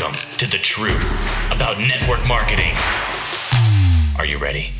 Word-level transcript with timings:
Welcome 0.00 0.20
to 0.38 0.46
the 0.46 0.56
truth 0.56 1.52
about 1.52 1.78
network 1.78 2.26
marketing. 2.26 2.72
Are 4.18 4.24
you 4.24 4.38
ready? 4.38 4.70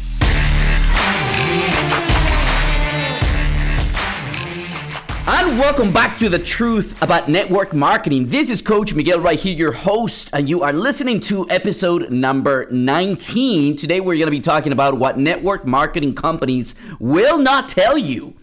And 5.26 5.58
welcome 5.58 5.92
back 5.92 6.16
to 6.20 6.30
the 6.30 6.38
truth 6.38 7.02
about 7.02 7.28
network 7.28 7.74
marketing. 7.74 8.28
This 8.28 8.48
is 8.48 8.62
Coach 8.62 8.94
Miguel 8.94 9.20
right 9.20 9.38
here, 9.38 9.54
your 9.54 9.72
host, 9.72 10.30
and 10.32 10.48
you 10.48 10.62
are 10.62 10.72
listening 10.72 11.20
to 11.20 11.46
episode 11.50 12.10
number 12.10 12.66
19. 12.70 13.76
Today 13.76 14.00
we're 14.00 14.16
going 14.16 14.26
to 14.26 14.30
be 14.30 14.40
talking 14.40 14.72
about 14.72 14.94
what 14.96 15.18
network 15.18 15.66
marketing 15.66 16.14
companies 16.14 16.74
will 16.98 17.36
not 17.36 17.68
tell 17.68 17.98
you. 17.98 18.36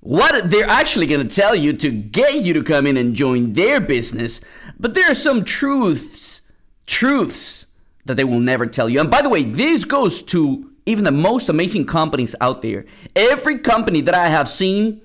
What 0.00 0.50
they're 0.50 0.68
actually 0.68 1.06
going 1.06 1.26
to 1.26 1.34
tell 1.34 1.54
you 1.54 1.72
to 1.72 1.90
get 1.90 2.42
you 2.42 2.52
to 2.52 2.62
come 2.62 2.86
in 2.86 2.98
and 2.98 3.14
join 3.14 3.54
their 3.54 3.80
business. 3.80 4.42
But 4.78 4.94
there 4.94 5.10
are 5.10 5.14
some 5.14 5.44
truths, 5.44 6.42
truths 6.86 7.66
that 8.04 8.16
they 8.16 8.24
will 8.24 8.40
never 8.40 8.66
tell 8.66 8.88
you. 8.88 9.00
And 9.00 9.10
by 9.10 9.22
the 9.22 9.28
way, 9.28 9.42
this 9.42 9.84
goes 9.84 10.22
to 10.24 10.70
even 10.86 11.04
the 11.04 11.12
most 11.12 11.48
amazing 11.48 11.86
companies 11.86 12.34
out 12.40 12.62
there. 12.62 12.84
Every 13.16 13.58
company 13.58 14.00
that 14.02 14.14
I 14.14 14.26
have 14.26 14.48
seen 14.48 15.00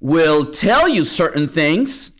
will 0.00 0.46
tell 0.46 0.88
you 0.88 1.04
certain 1.04 1.48
things, 1.48 2.12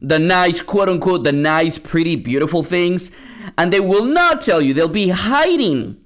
the 0.00 0.18
nice, 0.18 0.60
quote 0.60 0.88
unquote, 0.88 1.24
the 1.24 1.32
nice, 1.32 1.78
pretty, 1.78 2.16
beautiful 2.16 2.62
things, 2.62 3.12
and 3.56 3.72
they 3.72 3.80
will 3.80 4.04
not 4.04 4.40
tell 4.40 4.60
you. 4.60 4.74
They'll 4.74 4.88
be 4.88 5.08
hiding 5.10 6.01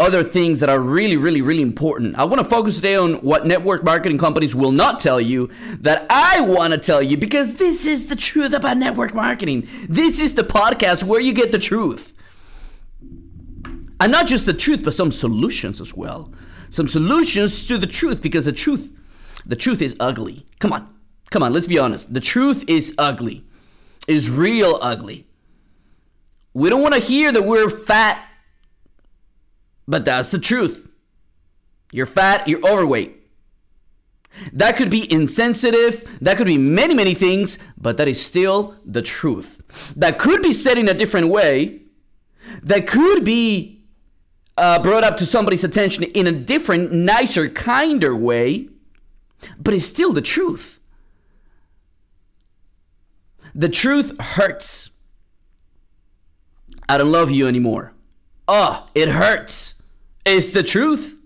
other 0.00 0.22
things 0.22 0.60
that 0.60 0.68
are 0.68 0.80
really, 0.80 1.16
really, 1.16 1.42
really 1.42 1.62
important. 1.62 2.16
I 2.16 2.24
want 2.24 2.38
to 2.38 2.48
focus 2.48 2.76
today 2.76 2.94
on 2.94 3.14
what 3.14 3.46
network 3.46 3.82
marketing 3.82 4.18
companies 4.18 4.54
will 4.54 4.70
not 4.70 5.00
tell 5.00 5.20
you 5.20 5.50
that 5.80 6.06
I 6.08 6.40
want 6.40 6.72
to 6.72 6.78
tell 6.78 7.02
you 7.02 7.16
because 7.16 7.56
this 7.56 7.84
is 7.84 8.06
the 8.06 8.16
truth 8.16 8.52
about 8.52 8.76
network 8.76 9.12
marketing. 9.14 9.68
This 9.88 10.20
is 10.20 10.34
the 10.34 10.44
podcast 10.44 11.02
where 11.02 11.20
you 11.20 11.32
get 11.32 11.50
the 11.50 11.58
truth. 11.58 12.14
And 14.00 14.12
not 14.12 14.28
just 14.28 14.46
the 14.46 14.54
truth, 14.54 14.84
but 14.84 14.94
some 14.94 15.10
solutions 15.10 15.80
as 15.80 15.94
well. 15.94 16.32
Some 16.70 16.86
solutions 16.86 17.66
to 17.66 17.78
the 17.78 17.86
truth 17.86 18.22
because 18.22 18.44
the 18.44 18.52
truth 18.52 18.94
the 19.46 19.56
truth 19.56 19.80
is 19.80 19.96
ugly. 19.98 20.46
Come 20.58 20.72
on. 20.72 20.94
Come 21.30 21.42
on, 21.42 21.52
let's 21.52 21.66
be 21.66 21.78
honest. 21.78 22.12
The 22.12 22.20
truth 22.20 22.64
is 22.68 22.94
ugly. 22.98 23.44
Is 24.06 24.30
real 24.30 24.78
ugly. 24.80 25.26
We 26.54 26.70
don't 26.70 26.82
want 26.82 26.94
to 26.94 27.00
hear 27.00 27.32
that 27.32 27.42
we're 27.42 27.68
fat, 27.68 28.24
but 29.88 30.04
that's 30.04 30.30
the 30.30 30.38
truth. 30.38 30.86
You're 31.90 32.06
fat, 32.06 32.46
you're 32.46 32.64
overweight. 32.64 33.16
That 34.52 34.76
could 34.76 34.90
be 34.90 35.10
insensitive, 35.10 36.18
that 36.20 36.36
could 36.36 36.46
be 36.46 36.58
many, 36.58 36.94
many 36.94 37.14
things, 37.14 37.58
but 37.78 37.96
that 37.96 38.06
is 38.06 38.24
still 38.24 38.76
the 38.84 39.02
truth. 39.02 39.62
That 39.96 40.18
could 40.18 40.42
be 40.42 40.52
said 40.52 40.76
in 40.76 40.88
a 40.88 40.94
different 40.94 41.28
way, 41.28 41.80
that 42.62 42.86
could 42.86 43.24
be 43.24 43.82
uh, 44.56 44.80
brought 44.82 45.04
up 45.04 45.16
to 45.18 45.26
somebody's 45.26 45.64
attention 45.64 46.04
in 46.04 46.26
a 46.26 46.32
different, 46.32 46.92
nicer, 46.92 47.48
kinder 47.48 48.14
way, 48.14 48.68
but 49.58 49.72
it's 49.72 49.86
still 49.86 50.12
the 50.12 50.20
truth. 50.20 50.78
The 53.54 53.68
truth 53.68 54.20
hurts. 54.20 54.90
I 56.88 56.98
don't 56.98 57.10
love 57.10 57.30
you 57.30 57.48
anymore. 57.48 57.92
Oh, 58.46 58.86
it 58.94 59.08
hurts. 59.08 59.77
It's 60.30 60.50
the 60.50 60.62
truth. 60.62 61.20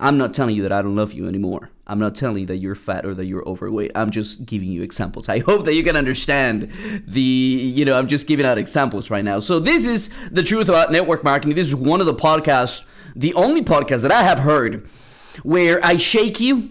I'm 0.00 0.18
not 0.18 0.34
telling 0.34 0.56
you 0.56 0.62
that 0.62 0.72
I 0.72 0.82
don't 0.82 0.96
love 0.96 1.12
you 1.12 1.28
anymore. 1.28 1.70
I'm 1.86 2.00
not 2.00 2.16
telling 2.16 2.38
you 2.38 2.46
that 2.46 2.56
you're 2.56 2.74
fat 2.74 3.06
or 3.06 3.14
that 3.14 3.26
you're 3.26 3.46
overweight. 3.48 3.92
I'm 3.94 4.10
just 4.10 4.44
giving 4.44 4.72
you 4.72 4.82
examples. 4.82 5.28
I 5.28 5.38
hope 5.38 5.64
that 5.66 5.74
you 5.74 5.84
can 5.84 5.96
understand 5.96 6.72
the, 7.06 7.20
you 7.20 7.84
know, 7.84 7.96
I'm 7.96 8.08
just 8.08 8.26
giving 8.26 8.44
out 8.44 8.58
examples 8.58 9.10
right 9.10 9.24
now. 9.24 9.38
So, 9.38 9.60
this 9.60 9.84
is 9.84 10.10
the 10.30 10.42
truth 10.42 10.68
about 10.68 10.90
network 10.90 11.22
marketing. 11.22 11.54
This 11.54 11.68
is 11.68 11.76
one 11.76 12.00
of 12.00 12.06
the 12.06 12.14
podcasts 12.14 12.84
the 13.14 13.34
only 13.34 13.62
podcast 13.62 14.02
that 14.02 14.12
I 14.12 14.22
have 14.22 14.40
heard 14.40 14.88
where 15.42 15.84
I 15.84 15.96
shake 15.96 16.40
you, 16.40 16.70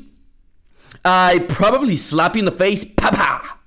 I 1.03 1.45
probably 1.49 1.95
slap 1.95 2.35
you 2.35 2.39
in 2.39 2.45
the 2.45 2.51
face, 2.51 2.83
papa. 2.83 3.59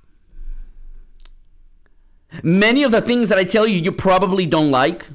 Many 2.43 2.83
of 2.83 2.91
the 2.91 3.01
things 3.01 3.29
that 3.29 3.39
I 3.39 3.45
tell 3.45 3.67
you, 3.67 3.79
you 3.79 3.93
probably 3.93 4.47
don't 4.47 4.71
like. 4.71 5.09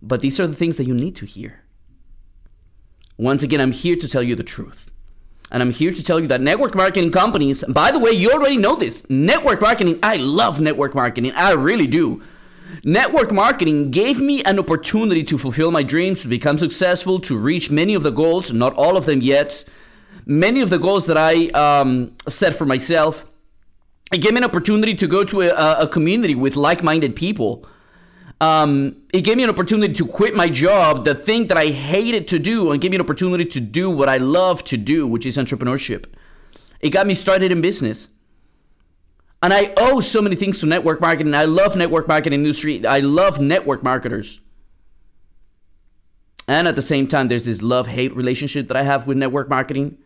But 0.00 0.20
these 0.20 0.38
are 0.38 0.46
the 0.46 0.54
things 0.54 0.76
that 0.76 0.86
you 0.86 0.94
need 0.94 1.16
to 1.16 1.26
hear. 1.26 1.60
Once 3.16 3.42
again, 3.42 3.60
I'm 3.60 3.72
here 3.72 3.96
to 3.96 4.08
tell 4.08 4.22
you 4.22 4.34
the 4.34 4.42
truth. 4.42 4.90
And 5.50 5.62
I'm 5.62 5.70
here 5.70 5.92
to 5.92 6.02
tell 6.02 6.18
you 6.18 6.26
that 6.28 6.40
network 6.40 6.74
marketing 6.74 7.12
companies, 7.12 7.62
by 7.64 7.92
the 7.92 7.98
way, 7.98 8.10
you 8.10 8.30
already 8.32 8.56
know 8.56 8.74
this. 8.74 9.08
Network 9.08 9.60
marketing, 9.60 9.98
I 10.02 10.16
love 10.16 10.60
network 10.60 10.94
marketing. 10.94 11.32
I 11.36 11.52
really 11.52 11.86
do. 11.86 12.22
Network 12.82 13.32
marketing 13.32 13.90
gave 13.90 14.20
me 14.20 14.42
an 14.42 14.58
opportunity 14.58 15.22
to 15.24 15.38
fulfill 15.38 15.70
my 15.70 15.82
dreams, 15.82 16.22
to 16.22 16.28
become 16.28 16.58
successful, 16.58 17.20
to 17.20 17.38
reach 17.38 17.70
many 17.70 17.94
of 17.94 18.02
the 18.02 18.10
goals, 18.10 18.52
not 18.52 18.74
all 18.74 18.96
of 18.96 19.06
them 19.06 19.20
yet. 19.20 19.64
Many 20.26 20.60
of 20.60 20.70
the 20.70 20.78
goals 20.78 21.06
that 21.06 21.16
I 21.16 21.48
um, 21.50 22.16
set 22.28 22.54
for 22.56 22.66
myself. 22.66 23.24
It 24.12 24.18
gave 24.18 24.32
me 24.32 24.38
an 24.38 24.44
opportunity 24.44 24.94
to 24.94 25.06
go 25.06 25.24
to 25.24 25.42
a, 25.42 25.80
a 25.80 25.88
community 25.88 26.34
with 26.34 26.56
like 26.56 26.82
minded 26.82 27.16
people. 27.16 27.66
Um, 28.40 29.02
it 29.12 29.22
gave 29.22 29.36
me 29.36 29.44
an 29.44 29.50
opportunity 29.50 29.94
to 29.94 30.06
quit 30.06 30.34
my 30.34 30.48
job, 30.48 31.04
the 31.04 31.14
thing 31.14 31.46
that 31.46 31.56
I 31.56 31.66
hated 31.66 32.28
to 32.28 32.38
do, 32.38 32.70
and 32.70 32.80
gave 32.80 32.90
me 32.90 32.96
an 32.96 33.00
opportunity 33.00 33.44
to 33.46 33.60
do 33.60 33.90
what 33.90 34.08
I 34.08 34.18
love 34.18 34.62
to 34.64 34.76
do, 34.76 35.06
which 35.06 35.24
is 35.24 35.36
entrepreneurship. 35.36 36.06
It 36.80 36.90
got 36.90 37.06
me 37.06 37.14
started 37.14 37.50
in 37.50 37.62
business. 37.62 38.08
And 39.42 39.52
I 39.52 39.72
owe 39.76 40.00
so 40.00 40.22
many 40.22 40.36
things 40.36 40.60
to 40.60 40.66
network 40.66 41.00
marketing. 41.00 41.34
I 41.34 41.44
love 41.44 41.76
network 41.76 42.08
marketing 42.08 42.40
industry. 42.40 42.84
I 42.86 43.00
love 43.00 43.40
network 43.40 43.82
marketers. 43.82 44.40
And 46.46 46.68
at 46.68 46.76
the 46.76 46.82
same 46.82 47.06
time, 47.06 47.28
there's 47.28 47.46
this 47.46 47.62
love-hate 47.62 48.14
relationship 48.14 48.68
that 48.68 48.76
I 48.76 48.82
have 48.82 49.06
with 49.06 49.16
network 49.16 49.48
marketing 49.48 49.98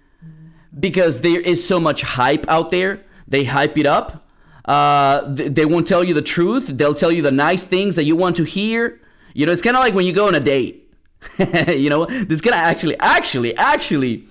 because 0.78 1.20
there 1.20 1.40
is 1.40 1.66
so 1.66 1.80
much 1.80 2.02
hype 2.02 2.46
out 2.48 2.70
there. 2.70 3.00
They 3.28 3.44
hype 3.44 3.76
it 3.78 3.86
up. 3.86 4.24
Uh, 4.64 5.22
they 5.26 5.64
won't 5.64 5.86
tell 5.86 6.04
you 6.04 6.14
the 6.14 6.22
truth. 6.22 6.66
They'll 6.66 6.94
tell 6.94 7.12
you 7.12 7.22
the 7.22 7.30
nice 7.30 7.66
things 7.66 7.96
that 7.96 8.04
you 8.04 8.16
want 8.16 8.36
to 8.36 8.44
hear. 8.44 9.00
You 9.34 9.46
know, 9.46 9.52
it's 9.52 9.62
kind 9.62 9.76
of 9.76 9.82
like 9.82 9.94
when 9.94 10.06
you 10.06 10.12
go 10.12 10.28
on 10.28 10.34
a 10.34 10.40
date. 10.40 10.92
you 11.68 11.90
know, 11.90 12.04
this 12.06 12.40
gonna 12.40 12.56
actually, 12.56 12.98
actually, 12.98 13.56
actually, 13.56 14.26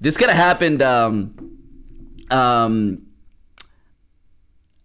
this 0.00 0.16
gonna 0.16 0.34
happen. 0.34 0.80
Um, 0.82 1.58
um, 2.30 3.06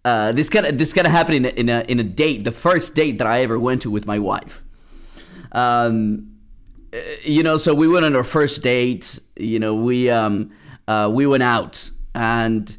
uh, 0.04 0.32
this 0.32 0.48
kind 0.48 0.66
of 0.66 0.78
this 0.78 0.92
kind 0.92 1.06
of 1.06 1.12
happened 1.12 1.36
in 1.36 1.44
a, 1.46 1.48
in 1.48 1.68
a, 1.68 1.80
in 1.88 2.00
a 2.00 2.04
date, 2.04 2.44
the 2.44 2.52
first 2.52 2.94
date 2.94 3.18
that 3.18 3.26
I 3.26 3.40
ever 3.40 3.58
went 3.58 3.82
to 3.82 3.90
with 3.90 4.06
my 4.06 4.18
wife. 4.18 4.64
Um, 5.52 6.36
uh, 6.92 6.98
you 7.22 7.42
know, 7.42 7.56
so 7.56 7.74
we 7.74 7.88
went 7.88 8.04
on 8.04 8.14
our 8.14 8.24
first 8.24 8.62
date. 8.62 9.18
You 9.36 9.58
know, 9.58 9.74
we 9.74 10.08
um, 10.08 10.52
uh, 10.86 11.10
we 11.12 11.26
went 11.26 11.42
out, 11.42 11.90
and 12.14 12.76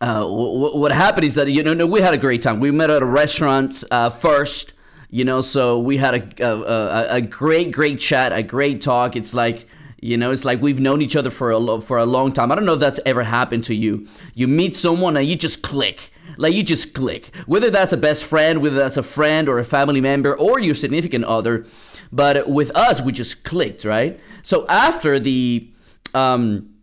uh, 0.00 0.26
what 0.26 0.92
happened 0.92 1.24
is 1.24 1.34
that 1.34 1.50
you 1.50 1.62
know 1.62 1.86
we 1.86 2.00
had 2.00 2.14
a 2.14 2.18
great 2.18 2.42
time. 2.42 2.60
We 2.60 2.70
met 2.70 2.90
at 2.90 3.02
a 3.02 3.06
restaurant 3.06 3.82
uh, 3.90 4.10
first. 4.10 4.74
You 5.10 5.24
know, 5.24 5.40
so 5.40 5.78
we 5.78 5.96
had 5.96 6.40
a, 6.40 6.46
a, 6.46 7.16
a 7.16 7.20
great 7.22 7.72
great 7.72 7.98
chat, 7.98 8.32
a 8.32 8.42
great 8.42 8.82
talk. 8.82 9.16
It's 9.16 9.32
like 9.32 9.66
you 10.00 10.16
know, 10.16 10.30
it's 10.30 10.44
like 10.44 10.60
we've 10.60 10.80
known 10.80 11.02
each 11.02 11.16
other 11.16 11.30
for 11.30 11.50
a 11.50 11.58
lo- 11.58 11.80
for 11.80 11.98
a 11.98 12.06
long 12.06 12.32
time. 12.32 12.52
I 12.52 12.54
don't 12.54 12.66
know 12.66 12.74
if 12.74 12.80
that's 12.80 13.00
ever 13.04 13.24
happened 13.24 13.64
to 13.64 13.74
you. 13.74 14.06
You 14.34 14.46
meet 14.46 14.76
someone 14.76 15.16
and 15.16 15.26
you 15.26 15.34
just 15.34 15.62
click. 15.62 16.12
Like 16.36 16.54
you 16.54 16.62
just 16.62 16.94
click. 16.94 17.34
Whether 17.46 17.70
that's 17.70 17.92
a 17.92 17.96
best 17.96 18.24
friend, 18.24 18.62
whether 18.62 18.76
that's 18.76 18.96
a 18.96 19.02
friend 19.02 19.48
or 19.48 19.58
a 19.58 19.64
family 19.64 20.00
member 20.00 20.38
or 20.38 20.60
your 20.60 20.74
significant 20.74 21.24
other, 21.24 21.66
but 22.12 22.48
with 22.48 22.74
us 22.76 23.00
we 23.02 23.10
just 23.10 23.42
clicked, 23.42 23.84
right? 23.84 24.20
So 24.42 24.66
after 24.68 25.18
the 25.18 25.68
um 26.14 26.74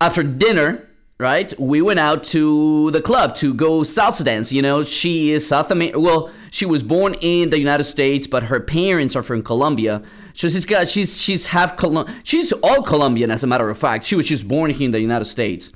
after 0.00 0.22
dinner, 0.22 0.86
right? 1.18 1.58
We 1.58 1.80
went 1.80 1.98
out 1.98 2.24
to 2.24 2.90
the 2.90 3.00
club 3.00 3.36
to 3.36 3.54
go 3.54 3.80
salsa 3.80 4.24
dance. 4.24 4.52
You 4.52 4.62
know, 4.62 4.82
she 4.82 5.30
is 5.30 5.46
South 5.46 5.70
American. 5.70 6.02
Well, 6.02 6.30
she 6.50 6.66
was 6.66 6.82
born 6.82 7.14
in 7.20 7.50
the 7.50 7.58
United 7.58 7.84
States, 7.84 8.26
but 8.26 8.44
her 8.44 8.60
parents 8.60 9.16
are 9.16 9.22
from 9.22 9.42
Colombia. 9.42 10.02
So 10.34 10.48
she's 10.48 10.66
got 10.66 10.88
she's 10.88 11.20
she's 11.20 11.46
half 11.46 11.76
Colom- 11.76 12.12
she's 12.22 12.52
all 12.52 12.82
Colombian 12.82 13.30
as 13.30 13.42
a 13.42 13.46
matter 13.46 13.68
of 13.70 13.78
fact. 13.78 14.04
She 14.04 14.14
was 14.14 14.26
just 14.28 14.46
born 14.46 14.70
here 14.70 14.86
in 14.86 14.92
the 14.92 15.00
United 15.00 15.24
States. 15.24 15.72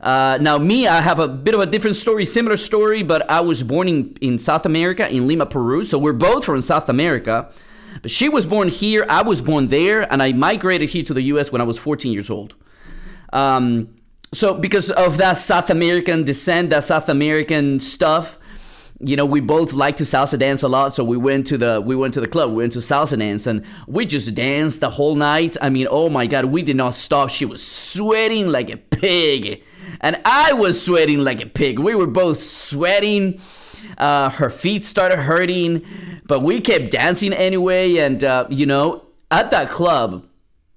Uh, 0.00 0.36
now 0.40 0.58
me, 0.58 0.88
I 0.88 1.00
have 1.00 1.20
a 1.20 1.28
bit 1.28 1.54
of 1.54 1.60
a 1.60 1.66
different 1.66 1.94
story, 1.94 2.24
similar 2.24 2.56
story, 2.56 3.04
but 3.04 3.30
I 3.30 3.40
was 3.40 3.62
born 3.62 3.86
in, 3.86 4.16
in 4.20 4.38
South 4.40 4.66
America, 4.66 5.08
in 5.08 5.28
Lima, 5.28 5.46
Peru. 5.46 5.84
So 5.84 5.96
we're 5.96 6.12
both 6.12 6.44
from 6.44 6.60
South 6.60 6.88
America. 6.88 7.52
But 8.00 8.10
she 8.10 8.28
was 8.28 8.44
born 8.44 8.66
here, 8.66 9.06
I 9.08 9.22
was 9.22 9.40
born 9.40 9.68
there, 9.68 10.12
and 10.12 10.20
I 10.20 10.32
migrated 10.32 10.88
here 10.90 11.04
to 11.04 11.14
the 11.14 11.22
U.S. 11.22 11.52
when 11.52 11.60
I 11.60 11.64
was 11.64 11.78
14 11.78 12.12
years 12.12 12.30
old. 12.30 12.56
Um, 13.32 13.94
so 14.34 14.54
because 14.54 14.90
of 14.90 15.18
that 15.18 15.36
South 15.36 15.68
American 15.68 16.24
descent, 16.24 16.70
that 16.70 16.84
South 16.84 17.08
American 17.08 17.80
stuff, 17.80 18.38
you 18.98 19.14
know, 19.14 19.26
we 19.26 19.40
both 19.40 19.72
like 19.74 19.96
to 19.96 20.04
salsa 20.04 20.38
dance 20.38 20.62
a 20.62 20.68
lot, 20.68 20.94
so 20.94 21.04
we 21.04 21.16
went 21.18 21.46
to 21.48 21.58
the 21.58 21.80
we 21.80 21.94
went 21.94 22.14
to 22.14 22.20
the 22.20 22.28
club, 22.28 22.50
we 22.50 22.56
went 22.56 22.72
to 22.72 22.78
salsa 22.78 23.18
dance, 23.18 23.46
and 23.46 23.64
we 23.86 24.06
just 24.06 24.34
danced 24.34 24.80
the 24.80 24.90
whole 24.90 25.16
night. 25.16 25.56
I 25.60 25.68
mean, 25.68 25.86
oh 25.90 26.08
my 26.08 26.26
god, 26.26 26.46
we 26.46 26.62
did 26.62 26.76
not 26.76 26.94
stop. 26.94 27.28
She 27.28 27.44
was 27.44 27.66
sweating 27.66 28.48
like 28.48 28.72
a 28.72 28.78
pig, 28.78 29.62
and 30.00 30.18
I 30.24 30.54
was 30.54 30.82
sweating 30.82 31.18
like 31.18 31.42
a 31.42 31.46
pig. 31.46 31.78
We 31.78 31.94
were 31.94 32.06
both 32.06 32.38
sweating. 32.38 33.40
Uh, 33.98 34.30
her 34.30 34.48
feet 34.48 34.84
started 34.84 35.18
hurting, 35.18 35.84
but 36.26 36.40
we 36.42 36.60
kept 36.60 36.92
dancing 36.92 37.32
anyway. 37.34 37.98
And 37.98 38.22
uh, 38.24 38.46
you 38.48 38.64
know, 38.64 39.08
at 39.30 39.50
that 39.50 39.68
club, 39.68 40.26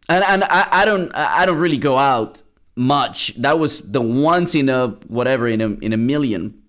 and 0.10 0.26
and 0.26 0.44
I, 0.46 0.68
I 0.72 0.86
don't 0.86 1.12
I 1.16 1.46
don't 1.46 1.60
really 1.60 1.78
go 1.78 1.98
out 1.98 2.42
much. 2.76 3.34
That 3.36 3.60
was 3.60 3.82
the 3.82 4.02
once 4.02 4.56
in 4.56 4.70
a 4.70 4.90
whatever 5.08 5.48
in 5.48 5.62
a 5.62 5.70
in 5.80 5.94
a 5.94 5.98
million 5.98 6.62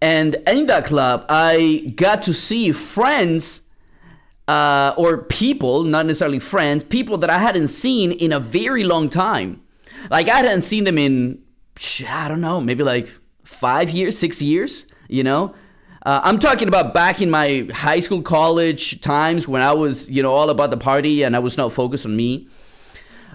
and 0.00 0.36
in 0.46 0.66
that 0.66 0.86
club, 0.86 1.26
I 1.28 1.92
got 1.96 2.22
to 2.24 2.34
see 2.34 2.72
friends 2.72 3.62
uh, 4.46 4.94
or 4.96 5.18
people, 5.24 5.82
not 5.82 6.06
necessarily 6.06 6.38
friends, 6.38 6.84
people 6.84 7.18
that 7.18 7.30
I 7.30 7.38
hadn't 7.38 7.68
seen 7.68 8.12
in 8.12 8.32
a 8.32 8.38
very 8.38 8.84
long 8.84 9.10
time. 9.10 9.60
Like 10.10 10.28
I 10.28 10.36
hadn't 10.36 10.62
seen 10.62 10.84
them 10.84 10.98
in, 10.98 11.42
I 12.08 12.28
don't 12.28 12.40
know, 12.40 12.60
maybe 12.60 12.84
like 12.84 13.12
five 13.44 13.90
years, 13.90 14.16
six 14.16 14.40
years, 14.40 14.86
you 15.08 15.24
know? 15.24 15.54
Uh, 16.06 16.20
I'm 16.22 16.38
talking 16.38 16.68
about 16.68 16.94
back 16.94 17.20
in 17.20 17.28
my 17.28 17.68
high 17.74 17.98
school, 17.98 18.22
college 18.22 19.00
times 19.00 19.48
when 19.48 19.62
I 19.62 19.72
was, 19.72 20.08
you 20.08 20.22
know, 20.22 20.32
all 20.32 20.48
about 20.48 20.70
the 20.70 20.76
party 20.76 21.24
and 21.24 21.34
I 21.34 21.40
was 21.40 21.56
not 21.56 21.72
focused 21.72 22.06
on 22.06 22.16
me. 22.16 22.48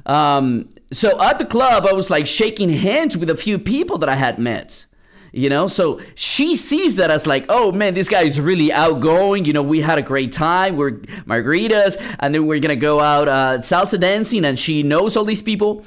Um, 0.06 0.70
so 0.92 1.22
at 1.22 1.38
the 1.38 1.46
club, 1.46 1.86
I 1.86 1.94
was 1.94 2.10
like 2.10 2.28
shaking 2.28 2.70
hands 2.70 3.18
with 3.18 3.30
a 3.30 3.38
few 3.38 3.58
people 3.58 3.98
that 4.00 4.10
I 4.10 4.16
had 4.16 4.40
met 4.40 4.86
you 5.34 5.50
know? 5.50 5.68
So 5.68 6.00
she 6.16 6.56
sees 6.56 6.96
that 6.98 7.10
as 7.10 7.28
like 7.28 7.46
oh 7.50 7.72
man 7.72 7.96
this 7.96 8.08
guy 8.08 8.22
is 8.22 8.40
really 8.40 8.72
outgoing. 8.72 9.44
You 9.46 9.54
know 9.54 9.64
we 9.64 9.82
had 9.82 9.98
a 9.98 10.02
great 10.02 10.32
time. 10.32 10.78
We're 10.78 10.92
margaritas. 11.26 11.98
And 12.20 12.34
then 12.34 12.46
we're 12.46 12.60
gonna 12.60 12.76
go 12.76 13.02
out 13.02 13.28
uh, 13.28 13.58
salsa 13.58 14.00
dancing. 14.00 14.46
And 14.46 14.58
she 14.58 14.84
knows 14.84 15.18
all 15.18 15.26
these 15.26 15.44
people. 15.44 15.84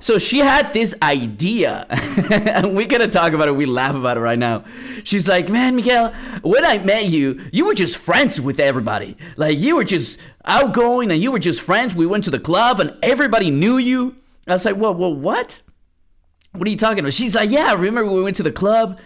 So 0.00 0.18
she 0.18 0.38
had 0.38 0.72
this 0.72 0.94
idea. 1.02 1.86
And 2.56 2.74
we're 2.74 2.86
gonna 2.86 3.08
talk 3.08 3.32
about 3.34 3.48
it. 3.48 3.52
We 3.52 3.66
laugh 3.66 3.94
about 3.94 4.16
it 4.16 4.20
right 4.20 4.38
now. 4.38 4.64
She's 5.04 5.28
like 5.28 5.48
man 5.48 5.76
miguel 5.76 6.12
when 6.42 6.64
i 6.64 6.78
met 6.78 7.06
you 7.06 7.40
you 7.52 7.66
were 7.66 7.74
just 7.74 7.96
friends 7.96 8.40
with 8.40 8.58
everybody. 8.58 9.16
Like 9.36 9.58
you 9.58 9.76
were 9.76 9.84
just 9.84 10.18
outgoing 10.44 11.10
and 11.10 11.22
you 11.22 11.30
were 11.30 11.38
just 11.38 11.60
friends. 11.60 11.94
We 11.94 12.06
went 12.06 12.24
to 12.24 12.30
the 12.30 12.40
club 12.40 12.80
and 12.80 12.98
everybody 13.02 13.50
knew 13.50 13.76
you. 13.76 14.16
I 14.48 14.52
was 14.52 14.64
like 14.64 14.76
well 14.76 14.94
well 14.94 15.14
what 15.14 15.60
what 16.56 16.66
are 16.66 16.70
you 16.70 16.76
talking 16.76 17.00
about? 17.00 17.14
She's 17.14 17.34
like, 17.34 17.50
yeah, 17.50 17.74
remember 17.74 18.10
we 18.10 18.22
went 18.22 18.36
to 18.36 18.42
the 18.42 18.52
club? 18.52 18.98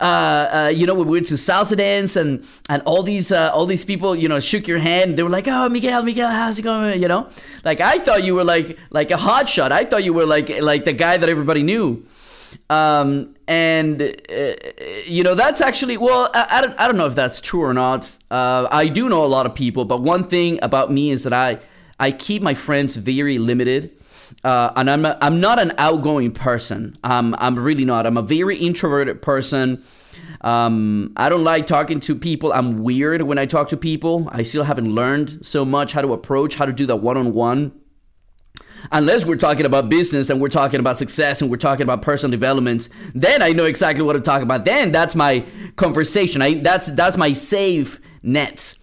Uh, 0.00 0.04
uh, 0.04 0.72
you 0.74 0.86
know, 0.86 0.94
we 0.94 1.04
went 1.04 1.26
to 1.26 1.34
salsa 1.34 1.76
dance 1.76 2.16
and 2.16 2.46
and 2.68 2.82
all 2.84 3.02
these 3.02 3.32
uh, 3.32 3.50
all 3.52 3.66
these 3.66 3.84
people, 3.84 4.14
you 4.16 4.28
know, 4.28 4.40
shook 4.40 4.66
your 4.66 4.78
hand. 4.78 5.16
They 5.16 5.22
were 5.22 5.28
like, 5.28 5.48
"Oh, 5.48 5.68
Miguel, 5.68 6.02
Miguel, 6.02 6.30
how's 6.30 6.58
it 6.58 6.62
going?" 6.62 7.02
You 7.02 7.08
know, 7.08 7.28
like 7.64 7.80
I 7.80 7.98
thought 7.98 8.24
you 8.24 8.34
were 8.34 8.44
like 8.44 8.78
like 8.90 9.10
a 9.10 9.16
hot 9.16 9.48
shot. 9.48 9.72
I 9.72 9.84
thought 9.84 10.04
you 10.04 10.14
were 10.14 10.24
like 10.24 10.48
like 10.62 10.84
the 10.84 10.92
guy 10.92 11.16
that 11.16 11.28
everybody 11.28 11.62
knew. 11.62 12.06
Um, 12.70 13.34
and 13.48 14.00
uh, 14.00 14.52
you 15.06 15.22
know, 15.22 15.34
that's 15.34 15.60
actually 15.60 15.96
well, 15.96 16.30
I, 16.32 16.46
I, 16.50 16.60
don't 16.62 16.80
I 16.80 16.86
don't 16.86 16.96
know 16.96 17.06
if 17.06 17.14
that's 17.14 17.40
true 17.40 17.62
or 17.62 17.74
not. 17.74 18.16
Uh, 18.30 18.68
I 18.70 18.88
do 18.88 19.08
know 19.08 19.24
a 19.24 19.26
lot 19.26 19.46
of 19.46 19.54
people, 19.54 19.84
but 19.84 20.00
one 20.00 20.24
thing 20.24 20.58
about 20.62 20.90
me 20.90 21.10
is 21.10 21.24
that 21.24 21.32
I 21.32 21.58
I 22.02 22.10
keep 22.10 22.42
my 22.42 22.54
friends 22.54 22.96
very 22.96 23.38
limited. 23.38 23.92
Uh, 24.42 24.72
and 24.74 24.90
I'm, 24.90 25.06
a, 25.06 25.16
I'm 25.20 25.40
not 25.40 25.60
an 25.60 25.72
outgoing 25.78 26.32
person. 26.32 26.96
I'm, 27.04 27.36
I'm 27.36 27.56
really 27.56 27.84
not. 27.84 28.06
I'm 28.06 28.16
a 28.16 28.22
very 28.22 28.58
introverted 28.58 29.22
person. 29.22 29.84
Um, 30.40 31.12
I 31.16 31.28
don't 31.28 31.44
like 31.44 31.68
talking 31.68 32.00
to 32.00 32.16
people. 32.16 32.52
I'm 32.52 32.82
weird 32.82 33.22
when 33.22 33.38
I 33.38 33.46
talk 33.46 33.68
to 33.68 33.76
people. 33.76 34.28
I 34.32 34.42
still 34.42 34.64
haven't 34.64 34.92
learned 34.92 35.46
so 35.46 35.64
much 35.64 35.92
how 35.92 36.02
to 36.02 36.12
approach, 36.12 36.56
how 36.56 36.66
to 36.66 36.72
do 36.72 36.86
that 36.86 36.96
one 36.96 37.16
on 37.16 37.32
one. 37.32 37.70
Unless 38.90 39.24
we're 39.24 39.36
talking 39.36 39.64
about 39.64 39.88
business 39.88 40.28
and 40.28 40.40
we're 40.40 40.48
talking 40.48 40.80
about 40.80 40.96
success 40.96 41.40
and 41.40 41.52
we're 41.52 41.56
talking 41.56 41.84
about 41.84 42.02
personal 42.02 42.32
development, 42.32 42.88
then 43.14 43.42
I 43.42 43.50
know 43.52 43.64
exactly 43.64 44.02
what 44.02 44.14
to 44.14 44.20
talk 44.20 44.42
about. 44.42 44.64
Then 44.64 44.90
that's 44.90 45.14
my 45.14 45.46
conversation. 45.76 46.42
I 46.42 46.54
that's 46.54 46.88
that's 46.88 47.16
my 47.16 47.32
safe 47.32 48.00
net. 48.24 48.74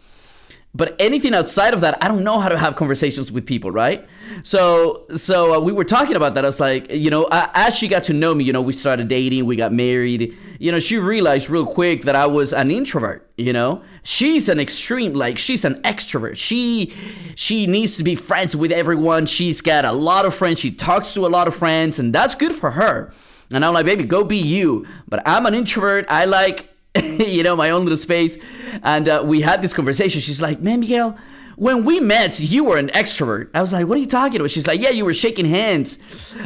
But 0.79 0.95
anything 0.97 1.33
outside 1.33 1.73
of 1.73 1.81
that, 1.81 2.01
I 2.01 2.07
don't 2.07 2.23
know 2.23 2.39
how 2.39 2.47
to 2.47 2.57
have 2.57 2.77
conversations 2.77 3.33
with 3.33 3.45
people, 3.45 3.69
right? 3.69 4.07
So, 4.43 5.07
so 5.13 5.55
uh, 5.55 5.59
we 5.59 5.73
were 5.73 5.83
talking 5.83 6.15
about 6.15 6.35
that. 6.35 6.45
I 6.45 6.47
was 6.47 6.61
like, 6.61 6.89
you 6.89 7.09
know, 7.09 7.27
as 7.29 7.77
she 7.77 7.89
got 7.89 8.05
to 8.05 8.13
know 8.13 8.33
me, 8.33 8.45
you 8.45 8.53
know, 8.53 8.61
we 8.61 8.71
started 8.71 9.09
dating, 9.09 9.45
we 9.45 9.57
got 9.57 9.73
married. 9.73 10.37
You 10.57 10.71
know, 10.71 10.79
she 10.79 10.95
realized 10.95 11.49
real 11.49 11.65
quick 11.65 12.03
that 12.03 12.15
I 12.15 12.27
was 12.27 12.53
an 12.53 12.71
introvert. 12.71 13.29
You 13.35 13.51
know, 13.51 13.83
she's 14.03 14.47
an 14.47 14.57
extreme, 14.57 15.15
like 15.15 15.37
she's 15.37 15.65
an 15.65 15.81
extrovert. 15.81 16.37
She, 16.37 16.93
she 17.35 17.67
needs 17.67 17.97
to 17.97 18.03
be 18.03 18.15
friends 18.15 18.55
with 18.55 18.71
everyone. 18.71 19.25
She's 19.25 19.59
got 19.59 19.83
a 19.83 19.91
lot 19.91 20.25
of 20.25 20.33
friends. 20.33 20.61
She 20.61 20.71
talks 20.71 21.13
to 21.15 21.25
a 21.25 21.27
lot 21.27 21.49
of 21.49 21.55
friends, 21.55 21.99
and 21.99 22.15
that's 22.15 22.35
good 22.35 22.53
for 22.53 22.71
her. 22.71 23.11
And 23.51 23.65
I'm 23.65 23.73
like, 23.73 23.85
baby, 23.85 24.05
go 24.05 24.23
be 24.23 24.37
you. 24.37 24.87
But 25.09 25.23
I'm 25.25 25.45
an 25.45 25.55
introvert. 25.55 26.05
I 26.07 26.23
like 26.23 26.68
you 27.19 27.43
know, 27.43 27.55
my 27.55 27.69
own 27.69 27.83
little 27.83 27.97
space. 27.97 28.37
And 28.83 29.07
uh, 29.07 29.23
we 29.25 29.41
had 29.41 29.61
this 29.61 29.73
conversation. 29.73 30.21
She's 30.21 30.41
like, 30.41 30.61
man, 30.61 30.79
Miguel, 30.79 31.17
when 31.55 31.83
we 31.83 31.99
met, 31.99 32.39
you 32.39 32.63
were 32.63 32.77
an 32.77 32.87
extrovert. 32.89 33.49
I 33.53 33.59
was 33.59 33.73
like, 33.73 33.85
what 33.85 33.97
are 33.97 34.01
you 34.01 34.07
talking 34.07 34.39
about? 34.39 34.49
She's 34.49 34.65
like, 34.65 34.79
yeah, 34.79 34.91
you 34.91 35.03
were 35.03 35.13
shaking 35.13 35.45
hands. 35.45 35.99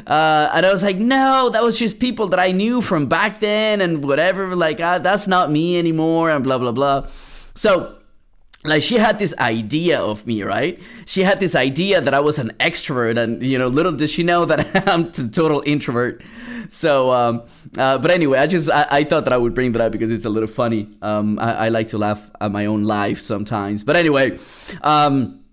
Uh, 0.08 0.50
and 0.54 0.66
I 0.66 0.72
was 0.72 0.84
like, 0.84 0.98
no, 0.98 1.52
that 1.54 1.64
was 1.64 1.78
just 1.78 2.00
people 2.00 2.30
that 2.30 2.40
I 2.40 2.52
knew 2.52 2.82
from 2.82 3.06
back 3.06 3.40
then 3.40 3.80
and 3.80 4.04
whatever. 4.04 4.56
Like, 4.56 4.80
uh, 4.82 4.98
that's 5.00 5.28
not 5.28 5.52
me 5.52 5.78
anymore 5.78 6.32
and 6.32 6.44
blah, 6.44 6.58
blah, 6.58 6.72
blah. 6.72 7.08
So, 7.54 7.98
like 8.66 8.82
she 8.82 8.96
had 8.96 9.20
this 9.20 9.36
idea 9.38 10.00
of 10.00 10.26
me, 10.26 10.44
right? 10.44 10.80
She 11.06 11.22
had 11.22 11.40
this 11.40 11.56
idea 11.56 12.02
that 12.02 12.14
I 12.14 12.20
was 12.20 12.40
an 12.40 12.52
extrovert, 12.60 13.18
and 13.18 13.44
you 13.44 13.58
know, 13.58 13.68
little 13.68 13.92
did 13.92 14.10
she 14.10 14.24
know 14.24 14.46
that 14.46 14.88
I'm 14.88 15.12
the 15.12 15.28
total 15.28 15.62
introvert 15.66 16.24
so, 16.70 17.12
um, 17.12 17.44
uh, 17.78 17.98
but 17.98 18.12
anyway, 18.12 18.40
I 18.40 18.48
just 18.48 18.70
I, 18.70 18.88
I, 18.90 19.04
thought 19.04 19.26
that 19.26 19.34
I 19.34 19.38
would 19.38 19.54
bring 19.54 19.72
that 19.74 19.82
up 19.82 19.92
because 19.92 20.12
it's 20.12 20.26
a 20.26 20.30
little 20.30 20.48
funny. 20.48 20.90
Um, 21.02 21.40
I, 21.40 21.66
I, 21.66 21.70
like 21.70 21.90
to 21.90 21.98
laugh 21.98 22.32
at 22.42 22.52
my 22.52 22.66
own 22.66 22.84
life 22.84 23.22
sometimes. 23.22 23.84
But 23.84 23.96
anyway, 23.96 24.40
um, 24.82 25.44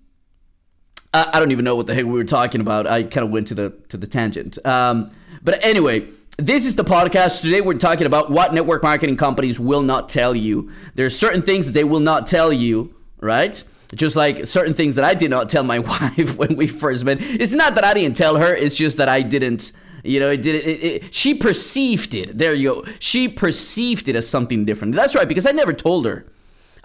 I, 1.12 1.30
I, 1.34 1.40
don't 1.40 1.52
even 1.52 1.64
know 1.64 1.76
what 1.76 1.86
the 1.86 1.94
heck 1.94 2.04
we 2.04 2.12
were 2.12 2.24
talking 2.24 2.60
about. 2.60 2.86
I 2.86 3.02
kind 3.02 3.24
of 3.26 3.30
went 3.30 3.48
to 3.48 3.54
the 3.54 3.70
to 3.88 3.96
the 3.96 4.06
tangent. 4.06 4.64
Um, 4.64 5.10
but 5.42 5.62
anyway. 5.64 6.08
This 6.38 6.64
is 6.64 6.74
the 6.74 6.84
podcast. 6.84 7.42
Today 7.42 7.60
we're 7.60 7.74
talking 7.74 8.06
about 8.06 8.30
what 8.30 8.54
network 8.54 8.82
marketing 8.82 9.18
companies 9.18 9.60
will 9.60 9.82
not 9.82 10.08
tell 10.08 10.34
you. 10.34 10.72
There 10.94 11.04
are 11.04 11.10
certain 11.10 11.42
things 11.42 11.66
that 11.66 11.72
they 11.72 11.84
will 11.84 12.00
not 12.00 12.26
tell 12.26 12.50
you, 12.50 12.94
right? 13.20 13.62
just 13.94 14.14
like 14.14 14.46
certain 14.46 14.72
things 14.72 14.94
that 14.94 15.05
I 15.05 15.14
did 15.14 15.31
not 15.31 15.49
tell 15.49 15.64
my 15.64 15.78
wife 15.90 16.37
when 16.37 16.55
we 16.55 16.67
first 16.69 17.05
met. 17.05 17.19
It's 17.20 17.52
not 17.52 17.75
that 17.75 17.84
I 17.84 17.94
didn't 17.94 18.17
tell 18.17 18.37
her, 18.37 18.55
it's 18.55 18.76
just 18.76 18.99
that 18.99 19.08
I 19.08 19.22
didn't 19.22 19.72
you 20.02 20.18
know, 20.18 20.30
it 20.30 20.42
did 20.42 20.54
it, 20.54 20.66
it, 20.66 21.14
She 21.14 21.35
perceived 21.35 22.14
it. 22.14 22.37
There 22.38 22.54
you 22.54 22.75
go. 22.75 22.92
She 22.99 23.28
perceived 23.28 24.09
it 24.09 24.16
as 24.16 24.26
something 24.26 24.64
different. 24.64 24.94
That's 24.94 25.14
right, 25.14 25.28
because 25.28 25.47
I 25.47 25.52
never 25.52 25.73
told 25.73 26.06
her. 26.06 26.26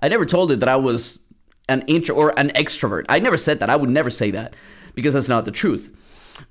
I 0.02 0.10
never 0.10 0.26
told 0.26 0.50
her 0.50 0.56
that 0.58 0.68
I 0.68 0.76
was 0.76 1.20
an 1.70 1.84
intro 1.88 2.16
or 2.16 2.38
an 2.38 2.50
extrovert. 2.50 3.06
I 3.10 3.20
never 3.20 3.38
said 3.38 3.60
that. 3.60 3.70
I 3.70 3.76
would 3.76 3.90
never 3.90 4.10
say 4.10 4.32
that 4.32 4.54
because 4.94 5.14
that's 5.14 5.30
not 5.30 5.46
the 5.46 5.52
truth. 5.52 5.96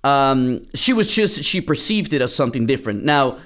Um, 0.03 0.65
she 0.75 0.95
was 0.95 1.15
just 1.15 1.45
she 1.45 1.61
perceived 1.61 2.13
it 2.15 2.23
as 2.23 2.35
something 2.35 2.65
different. 2.65 3.05
Now, 3.05 3.41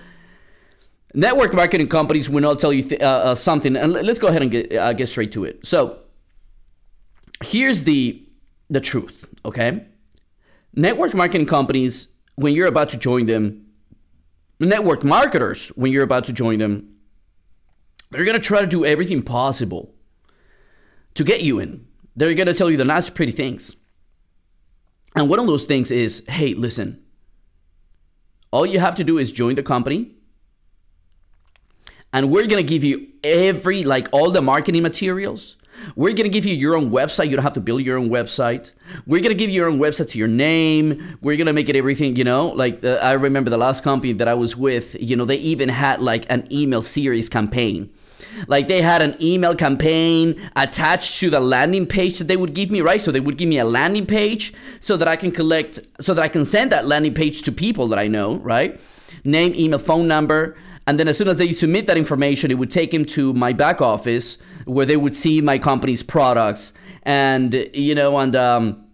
network 1.13 1.53
marketing 1.53 1.89
companies 1.89 2.31
will 2.31 2.43
not 2.43 2.61
tell 2.61 2.73
you 2.73 2.85
th- 2.85 3.01
uh, 3.01 3.05
uh, 3.05 3.35
something, 3.35 3.75
and 3.75 3.93
let's 3.93 4.21
go 4.21 4.29
ahead 4.29 4.43
and 4.43 4.51
get 4.51 4.73
uh, 4.73 4.93
get 4.93 5.09
straight 5.09 5.33
to 5.33 5.45
it. 5.45 5.67
So, 5.67 5.99
here's 7.43 7.85
the 7.85 8.25
the 8.71 8.81
truth. 8.81 9.29
Okay, 9.45 9.87
network 10.75 11.15
marketing 11.15 11.47
companies 11.47 12.09
when 12.37 12.55
you're 12.55 12.69
about 12.69 12.91
to 12.91 12.97
join 12.97 13.27
them, 13.27 13.67
network 14.61 15.03
marketers, 15.03 15.69
when 15.69 15.91
you're 15.91 16.05
about 16.05 16.25
to 16.27 16.33
join 16.33 16.59
them, 16.61 16.95
they're 18.11 18.25
to 18.37 18.43
try 18.43 18.61
to 18.61 18.67
do 18.67 18.85
everything 18.85 19.23
possible 19.23 19.93
to 21.15 21.25
get 21.25 21.43
you 21.43 21.59
in. 21.59 21.87
They're 22.15 22.35
to 22.47 22.55
tell 22.55 22.71
you 22.71 22.77
the 22.77 22.85
nice, 22.85 23.11
pretty 23.11 23.33
things. 23.33 23.75
And 25.17 25.29
one 25.29 25.41
of 25.41 25.49
those 25.49 25.65
things 25.65 25.91
is 25.91 26.25
hey, 26.29 26.55
listen, 26.55 27.03
all 28.53 28.65
you 28.65 28.79
have 28.79 28.95
to 28.97 29.05
do 29.05 29.19
is 29.19 29.33
join 29.33 29.57
the 29.57 29.63
company. 29.63 30.13
And 32.13 32.31
we're 32.31 32.47
going 32.47 32.63
to 32.63 32.69
give 32.69 32.85
you 32.85 33.09
every, 33.23 33.85
like 33.85 34.09
all 34.13 34.31
the 34.31 34.41
marketing 34.41 34.83
materials 34.83 35.57
we're 35.97 36.15
going 36.15 36.25
to 36.25 36.29
give 36.29 36.47
you 36.47 36.55
your 36.55 36.77
own 36.77 36.91
website. 36.91 37.31
You 37.31 37.37
don't 37.37 37.43
have 37.43 37.55
to 37.55 37.61
build 37.61 37.83
your 37.83 37.99
own 37.99 38.09
website. 38.09 38.73
We're 39.07 39.21
going 39.21 39.33
to 39.33 39.39
give 39.39 39.51
you 39.51 39.57
your 39.57 39.69
own 39.69 39.79
website 39.79 40.11
to 40.11 40.19
your 40.19 40.29
name. 40.29 41.19
We're 41.23 41.37
going 41.37 41.47
to 41.47 41.53
make 41.53 41.69
it 41.69 41.77
everything, 41.77 42.17
you 42.17 42.25
know, 42.25 42.49
like 42.49 42.85
uh, 42.85 42.99
I 43.03 43.13
remember 43.13 43.51
the 43.51 43.59
last 43.59 43.83
company 43.83 44.13
that 44.15 44.29
I 44.29 44.35
was 44.35 44.57
with, 44.57 44.97
you 45.01 45.17
know, 45.17 45.25
they 45.25 45.37
even 45.37 45.69
had 45.69 46.01
like 46.01 46.27
an 46.31 46.47
email 46.53 46.83
series 46.83 47.29
campaign. 47.29 47.91
Like 48.47 48.69
they 48.69 48.83
had 48.83 49.03
an 49.03 49.17
email 49.21 49.55
campaign 49.55 50.41
attached 50.55 51.19
to 51.21 51.31
the 51.31 51.41
landing 51.41 51.87
page 51.87 52.19
that 52.19 52.29
they 52.29 52.37
would 52.37 52.55
give 52.55 52.71
me, 52.71 52.81
right? 52.81 53.01
So 53.01 53.11
they 53.11 53.21
would 53.21 53.37
give 53.37 53.49
me 53.49 53.59
a 53.59 53.65
landing 53.65 54.07
page 54.07 54.53
so 54.81 54.97
that 54.97 55.09
I 55.09 55.17
can 55.17 55.33
collect, 55.33 55.81
so 56.01 56.15
that 56.15 56.23
I 56.23 56.29
can 56.29 56.45
send 56.45 56.71
that 56.73 56.87
landing 56.87 57.15
page 57.15 57.43
to 57.43 57.53
people 57.53 57.89
that 57.89 57.99
I 57.99 58.07
know, 58.07 58.37
right? 58.37 58.81
Name, 59.25 59.55
email, 59.57 59.79
phone 59.79 60.07
number 60.07 60.57
And 60.89 60.99
then 60.99 61.07
as 61.07 61.19
soon 61.19 61.29
as 61.29 61.37
they 61.37 61.53
submit 61.53 61.87
that 61.89 61.99
information, 61.99 62.51
it 62.51 62.55
would 62.55 62.71
take 62.71 62.95
him 62.95 63.05
to 63.17 63.35
my 63.35 63.53
back 63.53 63.83
office 63.83 64.39
where 64.65 64.87
they 64.87 64.97
would 64.97 65.15
see 65.15 65.43
my 65.43 65.59
company's 65.59 66.03
products 66.03 66.73
and 67.03 67.69
you 67.75 67.95
know 67.95 68.17
and 68.17 68.35
um, 68.35 68.87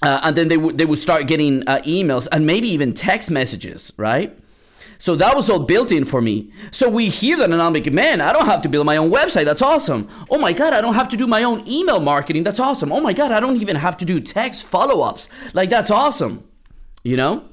uh, 0.00 0.20
and 0.22 0.36
then 0.36 0.46
they 0.46 0.56
would 0.56 0.78
they 0.78 0.86
would 0.86 1.00
start 1.00 1.26
getting 1.26 1.66
uh, 1.66 1.78
emails 1.78 2.28
and 2.30 2.46
maybe 2.46 2.68
even 2.68 2.94
text 2.94 3.32
messages, 3.32 3.92
right? 3.96 4.38
So 5.00 5.16
that 5.16 5.34
was 5.34 5.50
all 5.50 5.58
built 5.58 5.90
in 5.90 6.04
for 6.04 6.22
me. 6.22 6.52
So 6.70 6.88
we 6.88 7.08
hear 7.08 7.36
that 7.38 7.50
and 7.50 7.60
I'm 7.60 7.72
like, 7.72 7.92
man, 7.92 8.20
I 8.20 8.32
don't 8.32 8.46
have 8.46 8.62
to 8.62 8.68
build 8.68 8.86
my 8.86 8.96
own 8.96 9.10
website. 9.10 9.44
That's 9.44 9.60
awesome. 9.60 10.08
Oh 10.30 10.38
my 10.38 10.52
God, 10.52 10.72
I 10.72 10.80
don't 10.80 10.94
have 10.94 11.08
to 11.08 11.16
do 11.16 11.26
my 11.26 11.42
own 11.42 11.66
email 11.66 11.98
marketing. 11.98 12.44
That's 12.44 12.60
awesome. 12.60 12.92
Oh 12.92 13.00
my 13.00 13.12
God, 13.12 13.32
I 13.32 13.40
don't 13.40 13.56
even 13.56 13.74
have 13.74 13.96
to 13.96 14.04
do 14.04 14.20
text 14.20 14.62
follow 14.62 15.02
ups. 15.02 15.28
Like, 15.52 15.68
that's 15.68 15.90
awesome. 15.90 16.48
You 17.02 17.16
know? 17.16 17.48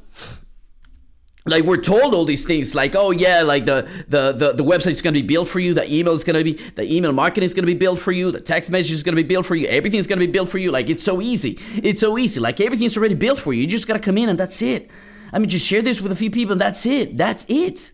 Like 1.50 1.64
we're 1.64 1.78
told 1.78 2.14
all 2.14 2.26
these 2.26 2.46
things 2.46 2.76
like 2.76 2.96
oh 2.96 3.12
yeah 3.12 3.42
like 3.42 3.66
the 3.66 3.88
the 4.08 4.32
the, 4.32 4.54
the 4.54 4.64
website's 4.64 5.02
going 5.02 5.14
to 5.14 5.22
be 5.22 5.28
built 5.28 5.48
for 5.48 5.60
you 5.60 5.74
the 5.74 5.92
email 5.94 6.14
is 6.14 6.24
going 6.24 6.38
to 6.38 6.44
be 6.44 6.54
the 6.72 6.94
email 6.94 7.12
marketing 7.12 7.46
is 7.46 7.54
going 7.54 7.66
to 7.66 7.74
be 7.74 7.78
built 7.78 8.00
for 8.00 8.12
you 8.12 8.32
the 8.32 8.42
text 8.42 8.70
message 8.70 8.92
is 8.92 9.04
going 9.04 9.16
to 9.16 9.22
be 9.22 9.28
built 9.28 9.46
for 9.46 9.56
you 9.56 9.68
everything's 9.68 10.08
going 10.08 10.20
to 10.20 10.26
be 10.26 10.32
built 10.32 10.50
for 10.50 10.58
you. 10.58 10.72
Like 10.72 10.90
it's 10.90 11.04
so 11.04 11.22
easy. 11.22 11.58
It's 11.82 12.02
so 12.02 12.18
easy. 12.18 12.40
Like 12.40 12.60
everything's 12.60 12.98
already 12.98 13.16
built 13.16 13.40
for 13.40 13.54
you. 13.54 13.62
You 13.62 13.68
just 13.68 13.88
got 13.88 13.94
to 13.94 14.00
come 14.00 14.18
in 14.18 14.30
and 14.30 14.38
that's 14.38 14.62
it. 14.62 14.90
I 15.32 15.40
mean 15.40 15.50
just 15.50 15.66
share 15.66 15.82
this 15.82 16.02
with 16.02 16.12
a 16.12 16.16
few 16.16 16.32
people 16.32 16.54
and 16.54 16.62
that's 16.62 16.86
it. 16.86 17.18
That's 17.18 17.46
it. 17.48 17.92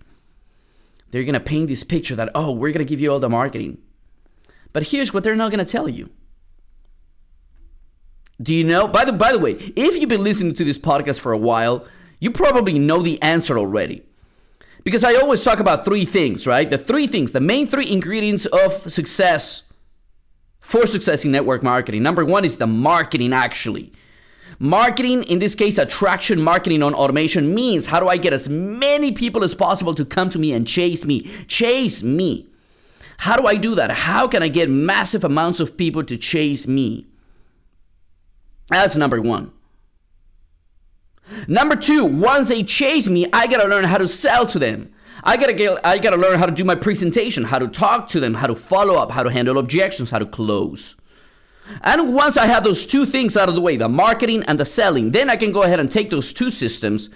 They're 1.12 1.24
going 1.24 1.34
to 1.34 1.40
paint 1.40 1.68
this 1.68 1.84
picture 1.84 2.16
that 2.16 2.30
oh 2.36 2.52
we're 2.52 2.72
going 2.72 2.86
to 2.86 2.90
give 2.90 3.02
you 3.02 3.12
all 3.12 3.20
the 3.20 3.30
marketing. 3.30 3.78
But 4.74 4.84
here's 4.84 5.14
what 5.14 5.24
they're 5.24 5.36
not 5.36 5.52
going 5.52 5.64
to 5.64 5.72
tell 5.72 5.88
you. 5.88 6.10
Do 8.42 8.54
you 8.54 8.66
know 8.66 8.88
by 8.88 9.06
the 9.06 9.14
by 9.14 9.32
the 9.32 9.40
way 9.40 9.52
if 9.52 9.98
you've 9.98 10.10
been 10.10 10.24
listening 10.24 10.54
to 10.56 10.66
this 10.66 10.78
podcast 10.78 11.20
for 11.20 11.32
a 11.32 11.38
while 11.38 11.86
you 12.20 12.32
probably 12.32 12.80
know 12.80 13.02
the 13.02 13.22
answer 13.22 13.58
already. 13.58 14.04
Because 14.84 15.04
I 15.04 15.16
always 15.16 15.44
talk 15.44 15.60
about 15.60 15.84
three 15.84 16.06
things, 16.06 16.46
right? 16.46 16.70
The 16.70 16.78
three 16.78 17.08
things, 17.08 17.32
the 17.32 17.42
main 17.42 17.66
three 17.68 17.92
ingredients 17.92 18.46
of 18.46 18.92
success 18.92 19.64
for 20.60 20.86
success 20.86 21.26
in 21.26 21.32
network 21.32 21.64
marketing. 21.64 22.04
Number 22.04 22.24
one 22.26 22.46
is 22.46 22.58
the 22.58 22.68
marketing, 22.68 23.34
actually. 23.34 23.94
Marketing, 24.60 25.24
in 25.24 25.40
this 25.40 25.56
case, 25.56 25.78
attraction 25.78 26.42
marketing 26.42 26.82
on 26.82 26.94
automation, 26.94 27.54
means 27.54 27.88
how 27.88 28.00
do 28.00 28.08
I 28.08 28.18
get 28.18 28.32
as 28.32 28.48
many 28.48 29.12
people 29.12 29.44
as 29.44 29.54
possible 29.54 29.94
to 29.96 30.06
come 30.06 30.30
to 30.30 30.40
me 30.40 30.54
and 30.54 30.68
chase 30.68 31.04
me? 31.04 31.22
Chase 31.48 32.04
me. 32.04 32.48
How 33.18 33.38
do 33.38 33.48
I 33.48 33.56
do 33.56 33.76
that? 33.76 33.92
How 33.92 34.28
can 34.28 34.44
I 34.44 34.48
get 34.48 34.70
massive 34.70 35.24
amounts 35.24 35.60
of 35.60 35.78
people 35.78 36.04
to 36.04 36.18
chase 36.18 36.68
me? 36.68 37.08
That's 38.70 38.96
number 38.96 39.22
one. 39.22 39.52
Number 41.48 41.76
two, 41.76 42.06
once 42.06 42.50
they 42.50 42.64
chase 42.64 43.08
me, 43.08 43.28
I 43.34 43.48
gotta 43.48 43.68
learn 43.68 43.86
how 43.86 43.98
to 43.98 44.08
sell 44.08 44.46
to 44.48 44.60
them. 44.60 44.92
I 45.24 45.38
gotta 45.38 45.54
get, 45.54 45.84
I 45.86 45.98
gotta 45.98 46.18
learn 46.18 46.38
how 46.40 46.46
to 46.46 46.52
do 46.52 46.64
my 46.64 46.76
presentation, 46.76 47.46
how 47.46 47.60
to 47.60 47.68
talk 47.68 48.10
to 48.10 48.20
them, 48.20 48.36
how 48.36 48.48
to 48.48 48.56
follow 48.56 48.96
up, 48.96 49.12
how 49.12 49.24
to 49.24 49.32
handle 49.32 49.58
objections, 49.58 50.12
how 50.12 50.20
to 50.20 50.26
close. 50.26 50.96
And 51.82 52.14
once 52.14 52.38
I 52.38 52.46
have 52.46 52.64
those 52.64 52.86
two 52.86 53.06
things 53.08 53.36
out 53.36 53.50
of 53.50 53.56
the 53.56 53.62
way, 53.62 53.76
the 53.76 53.90
marketing 53.90 54.44
and 54.48 54.60
the 54.60 54.66
selling, 54.66 55.12
then 55.12 55.30
I 55.30 55.36
can 55.36 55.52
go 55.52 55.64
ahead 55.64 55.80
and 55.80 55.92
take 55.92 56.12
those 56.12 56.32
two 56.32 56.52
systems 56.52 57.10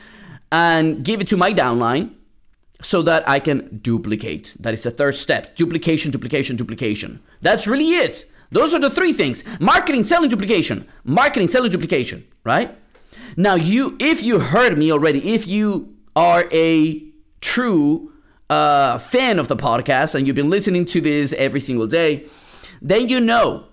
and 0.51 1.03
give 1.03 1.21
it 1.21 1.27
to 1.27 1.37
my 1.37 1.53
downline 1.53 2.15
so 2.81 3.01
that 3.03 3.27
I 3.29 3.39
can 3.39 3.79
duplicate. 3.81 4.55
That 4.59 4.73
is 4.73 4.83
the 4.83 4.91
third 4.91 5.15
step. 5.15 5.55
Duplication, 5.55 6.11
duplication, 6.11 6.55
duplication. 6.55 7.19
That's 7.41 7.67
really 7.67 7.91
it. 7.91 8.25
Those 8.51 8.73
are 8.73 8.79
the 8.79 8.89
three 8.89 9.13
things. 9.13 9.43
Marketing, 9.59 10.03
selling, 10.03 10.29
duplication. 10.29 10.87
Marketing, 11.03 11.47
selling, 11.47 11.71
duplication, 11.71 12.25
right? 12.43 12.75
Now, 13.37 13.55
you, 13.55 13.95
if 13.99 14.23
you 14.23 14.39
heard 14.39 14.77
me 14.77 14.91
already, 14.91 15.33
if 15.33 15.47
you 15.47 15.95
are 16.15 16.45
a 16.51 17.03
true 17.41 18.11
uh, 18.49 18.97
fan 18.97 19.39
of 19.39 19.47
the 19.47 19.55
podcast 19.55 20.15
and 20.15 20.25
you've 20.25 20.35
been 20.35 20.49
listening 20.49 20.85
to 20.85 21.01
this 21.01 21.33
every 21.33 21.59
single 21.59 21.87
day, 21.87 22.25
then 22.81 23.09
you 23.09 23.19
know 23.19 23.65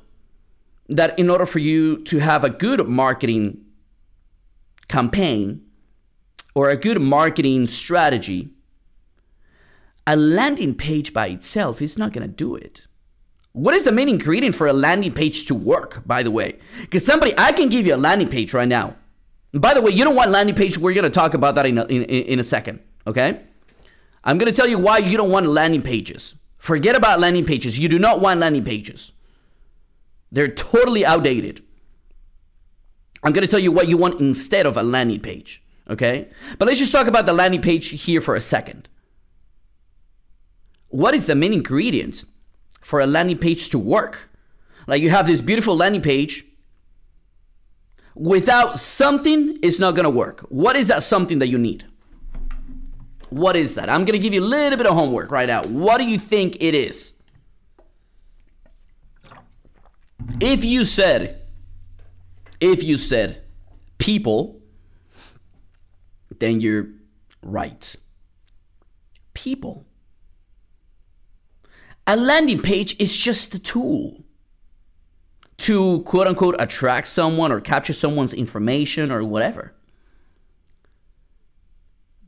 that 0.89 1.19
in 1.19 1.31
order 1.31 1.47
for 1.47 1.59
you 1.59 2.03
to 2.05 2.19
have 2.19 2.45
a 2.45 2.51
good 2.51 2.89
marketing 2.89 3.65
campaign 4.89 5.63
or 6.55 6.69
a 6.71 6.77
good 6.77 7.01
marketing 7.01 7.67
strategy, 7.69 8.51
a 10.07 10.17
landing 10.17 10.75
page 10.75 11.13
by 11.13 11.27
itself 11.27 11.83
is 11.83 11.99
not 11.99 12.13
going 12.13 12.27
to 12.27 12.33
do 12.33 12.55
it. 12.55 12.87
What 13.53 13.75
is 13.75 13.85
the 13.85 13.93
main 13.93 14.09
ingredient 14.09 14.55
for 14.55 14.67
a 14.67 14.73
landing 14.73 15.13
page 15.13 15.47
to 15.47 15.55
work, 15.55 16.07
by 16.07 16.23
the 16.23 16.31
way? 16.31 16.59
Because 16.83 17.05
somebody, 17.05 17.35
I 17.39 17.53
can 17.53 17.69
give 17.69 17.87
you 17.87 17.95
a 17.95 17.97
landing 17.97 18.29
page 18.29 18.53
right 18.53 18.69
now 18.69 18.97
by 19.61 19.75
the 19.75 19.81
way, 19.81 19.93
you 19.93 20.05
don't 20.05 20.15
want 20.15 20.31
landing 20.31 20.55
page. 20.55 20.79
We're 20.79 20.95
going 20.95 21.05
to 21.05 21.11
talk 21.11 21.35
about 21.35 21.55
that 21.55 21.67
in 21.67 21.79
a, 21.79 21.85
in, 21.85 22.03
in 22.03 22.41
a 22.41 22.45
second. 22.45 22.81
Okay. 23.07 23.41
I'm 24.25 24.39
going 24.39 24.53
to 24.53 24.57
tell 24.57 24.67
you 24.67 24.79
why 24.79 24.99
you 24.99 25.17
don't 25.17 25.31
want 25.31 25.47
landing 25.47 25.83
pages. 25.83 26.35
Forget 26.59 26.97
about 26.97 27.21
landing 27.21 27.45
pages. 27.45 27.79
You 27.79 27.89
do 27.89 27.99
not 27.99 28.21
want 28.21 28.41
landing 28.41 28.65
pages. 28.65 29.13
They're 30.33 30.49
totally 30.49 31.07
outdated. 31.07 31.63
I'm 33.23 33.33
going 33.33 33.43
to 33.43 33.51
tell 33.51 33.61
you 33.61 33.71
what 33.71 33.89
you 33.89 33.97
want 33.97 34.21
instead 34.21 34.67
of 34.67 34.77
a 34.77 34.83
landing 34.83 35.21
page. 35.21 35.63
Okay. 35.89 36.29
But 36.59 36.67
let's 36.67 36.81
just 36.81 36.93
talk 36.93 37.07
about 37.07 37.27
the 37.27 37.33
landing 37.33 37.63
page 37.63 37.89
here 38.03 38.21
for 38.21 38.35
a 38.35 38.41
second. 38.41 38.89
What 40.89 41.15
is 41.15 41.27
the 41.27 41.35
main 41.35 41.53
ingredient 41.53 42.25
for 42.81 43.01
a 43.01 43.07
landing 43.07 43.39
page 43.39 43.71
to 43.71 43.79
work? 43.79 44.31
Like 44.87 45.03
you 45.03 45.11
have 45.11 45.27
this 45.27 45.41
beautiful 45.41 45.77
landing 45.77 46.03
page 46.03 46.45
without 48.17 48.79
something, 48.79 49.59
it's 49.63 49.79
not 49.79 49.95
gonna 49.95 50.11
work. 50.11 50.41
What 50.49 50.75
is 50.75 50.89
that 50.89 51.03
something 51.03 51.39
that 51.39 51.49
you 51.49 51.59
need? 51.59 51.85
What 53.29 53.57
is 53.57 53.75
that? 53.75 53.89
I'm 53.89 54.05
gonna 54.05 54.19
give 54.19 54.33
you 54.33 54.41
a 54.41 54.45
little 54.45 54.79
bit 54.79 54.87
of 54.87 54.95
homework 54.95 55.31
right 55.31 55.47
now. 55.47 55.63
What 55.65 55.99
do 55.99 56.05
you 56.05 56.19
think 56.19 56.57
it 56.61 56.75
is? 56.75 57.13
If 60.41 60.65
you 60.65 60.85
said, 60.85 61.43
if 62.61 62.83
you 62.83 62.97
said 62.97 63.43
people, 63.99 64.61
then 66.39 66.61
you're 66.61 66.89
right. 67.43 67.95
People. 69.35 69.85
A 72.07 72.17
landing 72.17 72.63
page 72.63 72.99
is 72.99 73.17
just 73.17 73.55
a 73.55 73.59
tool 73.59 74.26
to 75.59 76.01
quote 76.03 76.27
unquote 76.27 76.57
attract 76.59 77.09
someone 77.09 77.53
or 77.53 77.61
capture 77.61 77.93
someone's 77.93 78.33
information 78.33 79.11
or 79.11 79.25
whatever. 79.25 79.75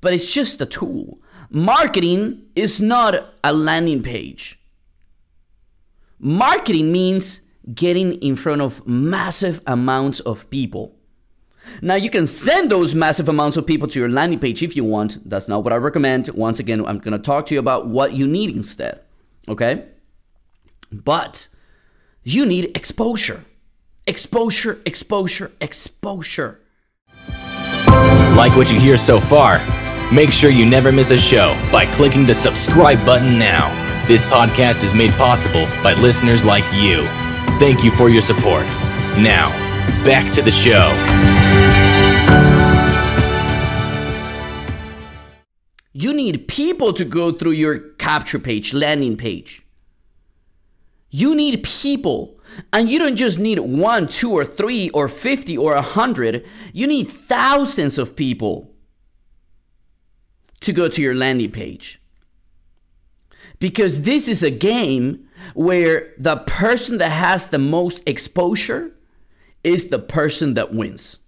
But 0.01 0.15
it's 0.15 0.33
just 0.33 0.61
a 0.61 0.67
tool. 0.67 1.21
Marketing 1.51 2.43
is 2.55 2.81
not 2.81 3.33
a 3.43 3.53
landing 3.53 4.03
page. 4.03 4.59
Marketing 6.19 6.93
means 6.93 7.43
getting 7.75 8.15
in 8.15 8.37
front 8.37 8.61
of 8.61 8.87
massive 8.87 9.61
amounts 9.67 10.21
of 10.21 10.49
people. 10.51 10.95
Now, 11.83 11.95
you 11.97 12.11
can 12.11 12.27
send 12.27 12.71
those 12.71 12.95
massive 12.95 13.29
amounts 13.29 13.57
of 13.57 13.67
people 13.67 13.89
to 13.89 13.99
your 13.99 14.09
landing 14.09 14.39
page 14.39 14.63
if 14.63 14.75
you 14.75 14.85
want. 14.85 15.29
That's 15.29 15.49
not 15.49 15.65
what 15.65 15.73
I 15.73 15.77
recommend. 15.77 16.29
Once 16.31 16.59
again, 16.59 16.85
I'm 16.87 16.99
going 16.99 17.13
to 17.13 17.19
talk 17.19 17.47
to 17.47 17.55
you 17.55 17.61
about 17.61 17.87
what 17.87 18.15
you 18.15 18.27
need 18.27 18.55
instead. 18.55 19.01
Okay? 19.49 19.85
But 20.91 21.49
you 22.25 22.45
need 22.45 22.77
exposure. 22.77 23.45
Exposure, 24.07 24.81
exposure, 24.87 25.53
exposure. 25.61 26.61
Like 28.37 28.57
what 28.57 28.71
you 28.71 28.79
hear 28.79 28.97
so 28.97 29.21
far? 29.21 29.59
Make 30.13 30.31
sure 30.31 30.51
you 30.51 30.65
never 30.65 30.91
miss 30.91 31.11
a 31.11 31.19
show 31.19 31.55
by 31.71 31.87
clicking 31.87 32.25
the 32.25 32.35
subscribe 32.35 33.05
button 33.05 33.39
now. 33.39 33.69
This 34.07 34.23
podcast 34.23 34.83
is 34.83 34.95
made 34.95 35.13
possible 35.13 35.67
by 35.83 35.95
listeners 35.95 36.45
like 36.45 36.65
you. 36.75 37.05
Thank 37.59 37.85
you 37.85 37.91
for 37.91 38.09
your 38.09 38.23
support. 38.23 38.65
Now, 39.19 39.51
back 40.05 40.33
to 40.35 40.43
the 40.43 40.51
show. 40.53 40.95
You 45.93 46.15
need 46.15 46.49
people 46.49 46.93
to 46.93 47.05
go 47.05 47.33
through 47.33 47.53
your 47.53 47.79
capture 47.79 48.39
page, 48.39 48.73
landing 48.73 49.17
page. 49.17 49.63
You 51.11 51.35
need 51.35 51.63
people. 51.63 52.39
And 52.73 52.89
you 52.89 52.99
don't 52.99 53.17
just 53.17 53.39
need 53.39 53.59
one, 53.59 54.09
two, 54.09 54.33
or 54.33 54.45
three, 54.45 54.91
or 54.91 55.09
50, 55.09 55.57
or 55.57 55.73
a 55.73 55.77
100. 55.77 56.45
You 56.73 56.87
need 56.87 57.05
thousands 57.05 57.99
of 57.99 58.17
people 58.17 58.75
to 60.61 60.73
go 60.73 60.89
to 60.89 61.03
your 61.03 61.15
landing 61.15 61.51
page. 61.51 62.01
Because 63.59 64.03
this 64.03 64.29
is 64.29 64.43
a 64.43 64.51
game 64.51 65.29
where 65.55 66.15
the 66.19 66.37
person 66.37 66.99
that 66.99 67.11
has 67.11 67.49
the 67.49 67.59
most 67.59 68.03
exposure 68.07 68.93
is 69.63 69.89
the 69.89 69.99
person 69.99 70.55
that 70.55 70.73
wins. 70.73 71.19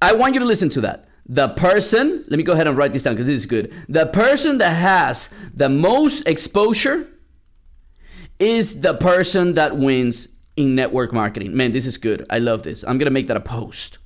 I 0.00 0.14
want 0.14 0.34
you 0.34 0.40
to 0.40 0.46
listen 0.46 0.68
to 0.70 0.80
that. 0.82 1.08
The 1.26 1.48
person, 1.48 2.24
let 2.28 2.36
me 2.36 2.42
go 2.42 2.52
ahead 2.52 2.66
and 2.66 2.76
write 2.76 2.92
this 2.92 3.04
down 3.04 3.14
because 3.14 3.28
this 3.28 3.36
is 3.36 3.46
good. 3.46 3.72
The 3.88 4.06
person 4.06 4.58
that 4.58 4.74
has 4.74 5.30
the 5.54 5.68
most 5.68 6.26
exposure 6.26 7.06
is 8.42 8.80
the 8.80 8.94
person 8.94 9.54
that 9.54 9.76
wins 9.76 10.28
in 10.56 10.74
network 10.74 11.12
marketing. 11.12 11.56
Man, 11.56 11.72
this 11.72 11.86
is 11.86 11.96
good. 11.96 12.26
I 12.28 12.38
love 12.40 12.62
this. 12.62 12.82
I'm 12.84 12.98
going 12.98 13.06
to 13.06 13.10
make 13.18 13.28
that 13.28 13.36
a 13.36 13.40
post. 13.40 13.98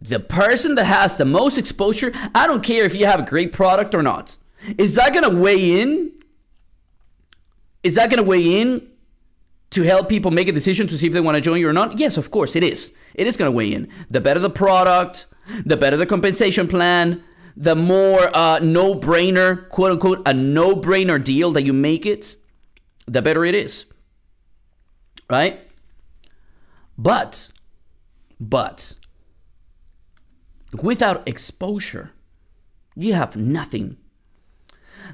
the 0.00 0.20
person 0.20 0.74
that 0.74 0.84
has 0.84 1.16
the 1.16 1.24
most 1.24 1.56
exposure, 1.56 2.12
I 2.34 2.46
don't 2.46 2.62
care 2.62 2.84
if 2.84 2.94
you 2.94 3.06
have 3.06 3.20
a 3.20 3.22
great 3.22 3.52
product 3.52 3.94
or 3.94 4.02
not. 4.02 4.36
Is 4.78 4.94
that 4.96 5.12
going 5.14 5.28
to 5.30 5.36
weigh 5.36 5.80
in? 5.80 6.12
Is 7.82 7.94
that 7.94 8.10
going 8.10 8.22
to 8.22 8.28
weigh 8.28 8.60
in 8.60 8.86
to 9.70 9.82
help 9.82 10.08
people 10.08 10.30
make 10.30 10.48
a 10.48 10.52
decision 10.52 10.86
to 10.88 10.98
see 10.98 11.06
if 11.06 11.12
they 11.12 11.20
want 11.20 11.36
to 11.36 11.40
join 11.40 11.58
you 11.60 11.68
or 11.68 11.72
not? 11.72 11.98
Yes, 11.98 12.16
of 12.16 12.30
course, 12.30 12.54
it 12.56 12.62
is. 12.62 12.92
It 13.14 13.26
is 13.26 13.36
going 13.36 13.50
to 13.50 13.56
weigh 13.56 13.72
in. 13.72 13.88
The 14.10 14.20
better 14.20 14.40
the 14.40 14.50
product, 14.50 15.26
the 15.64 15.76
better 15.76 15.96
the 15.96 16.06
compensation 16.06 16.68
plan, 16.68 17.22
the 17.56 17.76
more 17.76 18.30
uh, 18.36 18.58
no 18.60 18.94
brainer, 18.94 19.68
quote 19.68 19.92
unquote, 19.92 20.22
a 20.26 20.34
no 20.34 20.74
brainer 20.74 21.22
deal 21.22 21.52
that 21.52 21.64
you 21.64 21.72
make 21.72 22.04
it, 22.04 22.36
the 23.06 23.22
better 23.22 23.44
it 23.44 23.54
is. 23.54 23.86
Right? 25.30 25.60
But, 26.96 27.48
but, 28.38 28.94
without 30.72 31.26
exposure, 31.28 32.12
you 32.94 33.14
have 33.14 33.36
nothing. 33.36 33.96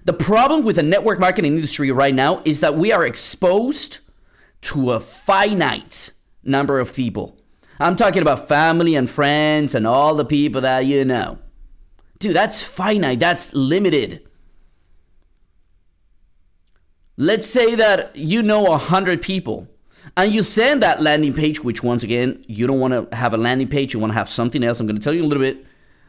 The 0.05 0.13
problem 0.13 0.65
with 0.65 0.77
the 0.77 0.83
network 0.83 1.19
marketing 1.19 1.55
industry 1.55 1.91
right 1.91 2.15
now 2.15 2.43
is 2.45 2.61
that 2.61 2.77
we 2.77 2.93
are 2.93 3.05
exposed 3.05 3.99
to 4.63 4.93
a 4.93 5.01
finite 5.01 6.13
number 6.43 6.79
of 6.79 6.95
people. 6.95 7.39
I'm 7.79 7.97
talking 7.97 8.23
about 8.23 8.47
family 8.47 8.95
and 8.95 9.09
friends 9.09 9.75
and 9.75 9.87
all 9.87 10.15
the 10.15 10.25
people 10.25 10.61
that 10.61 10.85
you 10.87 11.05
know. 11.05 11.39
Dude, 12.19 12.37
that's 12.37 12.63
finite, 12.63 13.21
that's 13.21 13.55
limited. 13.55 14.29
Let's 17.21 17.47
say 17.47 17.75
that 17.75 18.17
you 18.17 18.43
know 18.43 18.63
100 18.63 19.21
people 19.21 19.69
and 20.17 20.33
you 20.33 20.43
send 20.43 20.83
that 20.83 21.03
landing 21.03 21.35
page, 21.35 21.63
which 21.63 21.83
once 21.83 22.03
again, 22.03 22.43
you 22.49 22.67
don't 22.67 22.81
want 22.81 22.95
to 23.11 23.15
have 23.15 23.35
a 23.35 23.37
landing 23.37 23.69
page, 23.69 23.93
you 23.93 24.01
want 24.01 24.11
to 24.11 24.19
have 24.19 24.31
something 24.31 24.65
else. 24.65 24.81
I'm 24.81 24.87
going 24.87 24.97
to 24.97 25.03
tell 25.03 25.13
you 25.13 25.23
a 25.23 25.29
little 25.29 25.43
bit. 25.43 25.67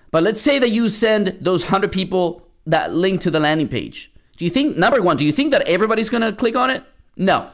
But 0.10 0.24
let's 0.24 0.40
say 0.40 0.58
that 0.60 0.72
you 0.72 0.88
send 0.88 1.38
those 1.42 1.64
100 1.64 1.92
people 1.92 2.48
that 2.66 2.94
link 2.94 3.20
to 3.22 3.30
the 3.30 3.42
landing 3.42 3.68
page. 3.68 4.10
Do 4.38 4.46
you 4.46 4.52
think, 4.52 4.78
number 4.78 5.02
one, 5.02 5.18
do 5.18 5.26
you 5.26 5.34
think 5.34 5.52
that 5.52 5.68
everybody's 5.68 6.10
going 6.10 6.22
to 6.22 6.32
click 6.32 6.56
on 6.56 6.70
it? 6.70 6.82
No. 7.18 7.50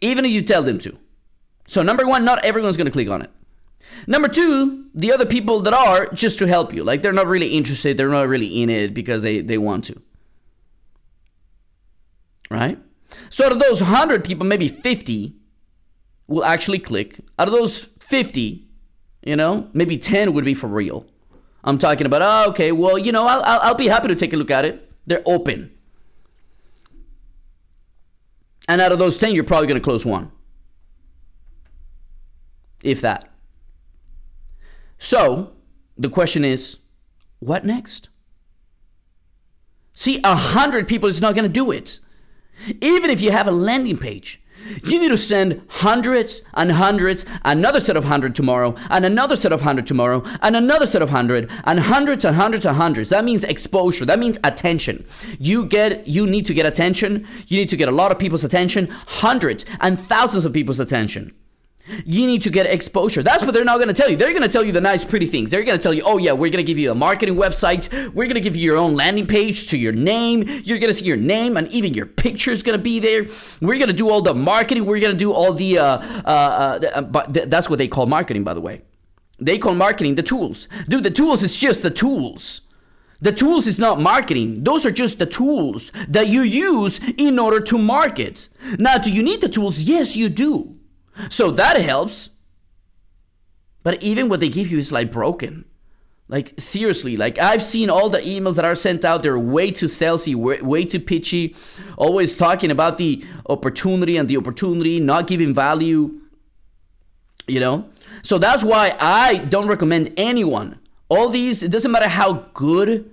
Even 0.00 0.24
if 0.24 0.32
you 0.32 0.42
tell 0.42 0.64
them 0.64 0.78
to. 0.78 0.98
So, 1.68 1.80
number 1.84 2.08
one, 2.08 2.24
not 2.24 2.44
everyone's 2.44 2.76
going 2.76 2.86
to 2.86 2.92
click 2.92 3.08
on 3.08 3.22
it. 3.22 3.30
Number 4.08 4.26
two, 4.26 4.86
the 4.96 5.12
other 5.12 5.26
people 5.26 5.60
that 5.60 5.74
are 5.74 6.08
just 6.08 6.40
to 6.40 6.48
help 6.48 6.74
you. 6.74 6.82
Like 6.82 7.02
they're 7.02 7.12
not 7.12 7.28
really 7.28 7.50
interested, 7.56 7.96
they're 7.96 8.08
not 8.08 8.26
really 8.26 8.62
in 8.62 8.68
it 8.68 8.94
because 8.94 9.22
they, 9.22 9.42
they 9.42 9.58
want 9.58 9.84
to. 9.84 10.02
Right? 12.50 12.78
So 13.28 13.46
out 13.46 13.52
of 13.52 13.58
those 13.60 13.82
100 13.82 14.24
people, 14.24 14.46
maybe 14.46 14.68
50 14.68 15.36
will 16.26 16.44
actually 16.44 16.78
click. 16.78 17.20
Out 17.38 17.48
of 17.48 17.54
those 17.54 17.90
50, 18.00 18.66
you 19.24 19.36
know, 19.36 19.68
maybe 19.72 19.96
10 19.96 20.32
would 20.32 20.44
be 20.44 20.54
for 20.54 20.66
real. 20.66 21.06
I'm 21.62 21.78
talking 21.78 22.06
about, 22.06 22.22
oh, 22.22 22.50
okay, 22.50 22.72
well, 22.72 22.98
you 22.98 23.12
know, 23.12 23.26
I'll, 23.26 23.42
I'll, 23.42 23.60
I'll 23.60 23.74
be 23.74 23.88
happy 23.88 24.08
to 24.08 24.14
take 24.14 24.32
a 24.32 24.36
look 24.36 24.50
at 24.50 24.64
it. 24.64 24.90
They're 25.06 25.22
open. 25.26 25.72
And 28.68 28.80
out 28.80 28.92
of 28.92 28.98
those 28.98 29.18
10, 29.18 29.34
you're 29.34 29.44
probably 29.44 29.66
going 29.66 29.80
to 29.80 29.84
close 29.84 30.06
one. 30.06 30.30
If 32.82 33.00
that. 33.02 33.28
So, 34.96 35.52
the 35.98 36.08
question 36.08 36.44
is, 36.44 36.78
what 37.40 37.64
next? 37.64 38.08
See, 39.92 40.20
a 40.24 40.34
hundred 40.34 40.88
people 40.88 41.08
is 41.08 41.20
not 41.20 41.34
going 41.34 41.46
to 41.46 41.52
do 41.52 41.70
it. 41.70 42.00
Even 42.80 43.10
if 43.10 43.20
you 43.20 43.30
have 43.30 43.46
a 43.46 43.52
landing 43.52 43.96
page, 43.96 44.40
you 44.84 45.00
need 45.00 45.08
to 45.08 45.18
send 45.18 45.62
hundreds 45.68 46.42
and 46.54 46.72
hundreds, 46.72 47.24
another 47.44 47.80
set 47.80 47.96
of 47.96 48.04
hundred 48.04 48.34
tomorrow, 48.34 48.74
and 48.90 49.04
another 49.04 49.36
set 49.36 49.52
of 49.52 49.62
hundred 49.62 49.86
tomorrow, 49.86 50.22
and 50.42 50.54
another 50.54 50.86
set 50.86 51.02
of 51.02 51.10
hundred, 51.10 51.50
and 51.64 51.80
hundreds 51.80 52.24
and 52.24 52.36
hundreds 52.36 52.66
and 52.66 52.76
hundreds. 52.76 53.08
That 53.08 53.24
means 53.24 53.42
exposure. 53.44 54.04
That 54.04 54.18
means 54.18 54.38
attention. 54.44 55.06
You 55.38 55.66
get, 55.66 56.06
you 56.06 56.26
need 56.26 56.46
to 56.46 56.54
get 56.54 56.66
attention. 56.66 57.26
You 57.46 57.58
need 57.58 57.70
to 57.70 57.76
get 57.76 57.88
a 57.88 57.92
lot 57.92 58.12
of 58.12 58.18
people's 58.18 58.44
attention, 58.44 58.88
hundreds 59.06 59.64
and 59.80 59.98
thousands 59.98 60.44
of 60.44 60.52
people's 60.52 60.80
attention. 60.80 61.34
You 62.04 62.26
need 62.26 62.42
to 62.42 62.50
get 62.50 62.66
exposure. 62.66 63.22
That's 63.22 63.44
what 63.44 63.52
they're 63.52 63.64
not 63.64 63.76
going 63.76 63.88
to 63.88 63.94
tell 63.94 64.10
you. 64.10 64.16
They're 64.16 64.30
going 64.30 64.42
to 64.42 64.48
tell 64.48 64.64
you 64.64 64.72
the 64.72 64.80
nice, 64.80 65.04
pretty 65.04 65.26
things. 65.26 65.50
They're 65.50 65.64
going 65.64 65.78
to 65.78 65.82
tell 65.82 65.94
you, 65.94 66.02
oh, 66.04 66.18
yeah, 66.18 66.32
we're 66.32 66.50
going 66.50 66.64
to 66.64 66.64
give 66.64 66.78
you 66.78 66.90
a 66.90 66.94
marketing 66.94 67.36
website. 67.36 67.90
We're 68.12 68.26
going 68.26 68.34
to 68.34 68.40
give 68.40 68.56
you 68.56 68.62
your 68.62 68.76
own 68.76 68.94
landing 68.96 69.26
page 69.26 69.68
to 69.68 69.78
your 69.78 69.92
name. 69.92 70.44
You're 70.64 70.78
going 70.78 70.88
to 70.88 70.94
see 70.94 71.06
your 71.06 71.16
name 71.16 71.56
and 71.56 71.68
even 71.68 71.94
your 71.94 72.06
picture 72.06 72.50
is 72.50 72.62
going 72.62 72.78
to 72.78 72.82
be 72.82 73.00
there. 73.00 73.26
We're 73.60 73.78
going 73.78 73.88
to 73.88 73.92
do 73.92 74.10
all 74.10 74.22
the 74.22 74.34
marketing. 74.34 74.86
We're 74.86 75.00
going 75.00 75.12
to 75.12 75.18
do 75.18 75.32
all 75.32 75.52
the, 75.52 75.78
uh, 75.78 75.84
uh, 75.84 76.80
uh, 76.94 77.00
but 77.02 77.34
th- 77.34 77.48
that's 77.48 77.68
what 77.68 77.78
they 77.78 77.88
call 77.88 78.06
marketing, 78.06 78.44
by 78.44 78.54
the 78.54 78.60
way. 78.60 78.82
They 79.38 79.58
call 79.58 79.74
marketing 79.74 80.16
the 80.16 80.22
tools. 80.22 80.68
Dude, 80.88 81.04
the 81.04 81.10
tools 81.10 81.42
is 81.42 81.58
just 81.58 81.82
the 81.82 81.90
tools. 81.90 82.62
The 83.22 83.32
tools 83.32 83.66
is 83.66 83.78
not 83.78 84.00
marketing. 84.00 84.64
Those 84.64 84.86
are 84.86 84.90
just 84.90 85.18
the 85.18 85.26
tools 85.26 85.92
that 86.08 86.28
you 86.28 86.40
use 86.40 87.00
in 87.18 87.38
order 87.38 87.60
to 87.60 87.76
market. 87.76 88.48
Now, 88.78 88.96
do 88.96 89.12
you 89.12 89.22
need 89.22 89.42
the 89.42 89.48
tools? 89.48 89.82
Yes, 89.82 90.16
you 90.16 90.28
do. 90.30 90.79
So 91.28 91.50
that 91.50 91.78
helps. 91.78 92.30
But 93.82 94.02
even 94.02 94.28
what 94.28 94.40
they 94.40 94.48
give 94.48 94.70
you 94.70 94.78
is 94.78 94.92
like 94.92 95.10
broken. 95.10 95.64
Like 96.28 96.54
seriously, 96.58 97.16
like 97.16 97.40
I've 97.40 97.62
seen 97.62 97.90
all 97.90 98.08
the 98.08 98.20
emails 98.20 98.54
that 98.54 98.64
are 98.64 98.76
sent 98.76 99.04
out. 99.04 99.24
They're 99.24 99.38
way 99.38 99.72
too 99.72 99.86
salesy, 99.86 100.34
way, 100.34 100.60
way 100.60 100.84
too 100.84 101.00
pitchy, 101.00 101.56
always 101.96 102.38
talking 102.38 102.70
about 102.70 102.98
the 102.98 103.24
opportunity 103.48 104.16
and 104.16 104.28
the 104.28 104.36
opportunity, 104.36 105.00
not 105.00 105.26
giving 105.26 105.52
value. 105.52 106.20
You 107.48 107.58
know, 107.58 107.88
so 108.22 108.38
that's 108.38 108.62
why 108.62 108.96
I 109.00 109.38
don't 109.38 109.66
recommend 109.66 110.14
anyone. 110.16 110.78
All 111.08 111.30
these, 111.30 111.64
it 111.64 111.72
doesn't 111.72 111.90
matter 111.90 112.08
how 112.08 112.46
good 112.54 113.10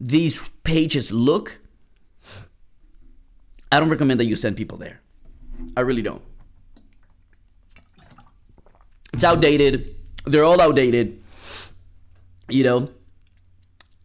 these 0.00 0.40
pages 0.62 1.10
look. 1.10 1.58
I 3.72 3.80
don't 3.80 3.90
recommend 3.90 4.20
that 4.20 4.26
you 4.26 4.36
send 4.36 4.56
people 4.56 4.78
there. 4.78 5.00
I 5.76 5.80
really 5.80 6.02
don't. 6.02 6.22
It's 9.12 9.24
outdated. 9.24 9.94
They're 10.24 10.44
all 10.44 10.60
outdated. 10.60 11.22
You 12.48 12.64
know, 12.64 12.90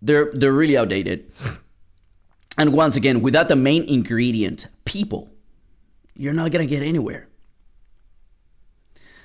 they're 0.01 0.31
they're 0.33 0.53
really 0.53 0.77
outdated. 0.77 1.31
And 2.57 2.73
once 2.73 2.95
again, 2.95 3.21
without 3.21 3.49
the 3.49 3.55
main 3.55 3.83
ingredient, 3.83 4.67
people, 4.85 5.29
you're 6.15 6.33
not 6.33 6.51
gonna 6.51 6.65
get 6.65 6.83
anywhere. 6.83 7.27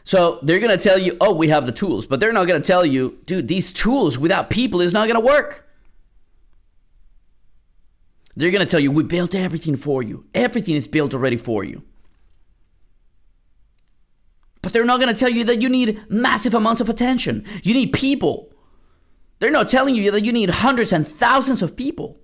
So 0.05 0.41
they're 0.43 0.59
gonna 0.59 0.77
tell 0.77 0.99
you, 0.99 1.17
oh, 1.21 1.35
we 1.35 1.49
have 1.49 1.67
the 1.67 1.73
tools, 1.73 2.07
but 2.07 2.19
they're 2.19 2.33
not 2.33 2.47
gonna 2.47 2.61
tell 2.61 2.85
you, 2.85 3.19
dude, 3.27 3.47
these 3.47 3.73
tools 3.73 4.19
without 4.19 4.51
people 4.51 4.81
is 4.81 4.93
not 4.93 5.07
gonna 5.07 5.21
work. 5.21 5.69
They're 8.35 8.51
gonna 8.51 8.67
tell 8.67 8.81
you, 8.81 8.91
we 8.91 9.03
built 9.03 9.35
everything 9.35 9.77
for 9.77 10.03
you. 10.03 10.25
Everything 10.35 10.75
is 10.75 10.89
built 10.89 11.15
already 11.15 11.37
for 11.37 11.63
you. 11.63 11.83
But 14.63 14.73
they're 14.73 14.85
not 14.85 15.01
going 15.01 15.13
to 15.13 15.19
tell 15.19 15.31
you 15.31 15.45
that 15.45 15.63
you 15.63 15.69
need 15.69 16.05
massive 16.09 16.55
amounts 16.55 16.81
of 16.81 16.89
attention. 16.89 17.45
You 17.63 17.73
need 17.73 17.93
people. 17.93 18.53
They're 19.39 19.51
not 19.51 19.69
telling 19.69 19.95
you 19.95 20.11
that 20.11 20.25
you 20.25 20.33
need 20.33 20.51
hundreds 20.51 20.93
and 20.93 21.09
thousands 21.09 21.63
of 21.63 21.77
people. 21.77 22.19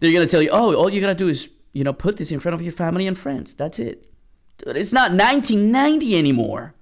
They're 0.00 0.12
going 0.12 0.26
to 0.26 0.30
tell 0.30 0.42
you, 0.42 0.50
oh, 0.52 0.74
all 0.74 0.92
you 0.92 1.00
got 1.00 1.06
to 1.08 1.14
do 1.14 1.28
is, 1.28 1.48
you 1.72 1.84
know, 1.84 1.94
put 1.94 2.18
this 2.18 2.30
in 2.30 2.38
front 2.38 2.54
of 2.54 2.62
your 2.62 2.72
family 2.72 3.06
and 3.06 3.16
friends. 3.16 3.54
That's 3.54 3.78
it. 3.78 4.12
Dude, 4.58 4.76
it's 4.76 4.92
not 4.92 5.12
1990 5.12 6.18
anymore. 6.18 6.74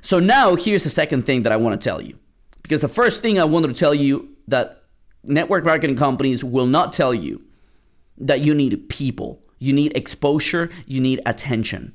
So 0.00 0.18
now 0.18 0.56
here's 0.56 0.84
the 0.84 0.90
second 0.90 1.22
thing 1.22 1.42
that 1.42 1.52
I 1.52 1.56
want 1.56 1.80
to 1.80 1.84
tell 1.88 2.02
you. 2.02 2.18
Because 2.62 2.82
the 2.82 2.88
first 2.88 3.22
thing 3.22 3.38
I 3.38 3.44
wanted 3.44 3.68
to 3.68 3.74
tell 3.74 3.94
you 3.94 4.36
that 4.48 4.82
network 5.22 5.64
marketing 5.64 5.96
companies 5.96 6.42
will 6.42 6.66
not 6.66 6.92
tell 6.92 7.14
you 7.14 7.44
that 8.18 8.40
you 8.40 8.54
need 8.54 8.88
people. 8.88 9.42
You 9.58 9.72
need 9.72 9.96
exposure, 9.96 10.70
you 10.86 11.00
need 11.00 11.20
attention. 11.24 11.94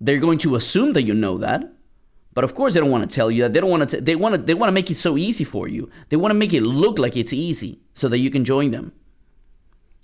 They're 0.00 0.18
going 0.18 0.38
to 0.38 0.56
assume 0.56 0.94
that 0.94 1.02
you 1.02 1.14
know 1.14 1.38
that. 1.38 1.72
But 2.34 2.44
of 2.44 2.54
course 2.54 2.74
they 2.74 2.80
don't 2.80 2.90
want 2.90 3.08
to 3.08 3.14
tell 3.14 3.30
you 3.30 3.42
that. 3.42 3.52
They 3.52 3.60
don't 3.60 3.70
want 3.70 3.88
to 3.90 4.00
they 4.00 4.16
want 4.16 4.34
to 4.34 4.40
they 4.40 4.54
want 4.54 4.68
to 4.68 4.72
make 4.72 4.90
it 4.90 4.96
so 4.96 5.16
easy 5.16 5.44
for 5.44 5.68
you. 5.68 5.90
They 6.08 6.16
want 6.16 6.30
to 6.30 6.38
make 6.38 6.52
it 6.52 6.62
look 6.62 6.98
like 6.98 7.16
it's 7.16 7.32
easy 7.32 7.80
so 7.94 8.08
that 8.08 8.18
you 8.18 8.30
can 8.30 8.44
join 8.44 8.70
them. 8.70 8.92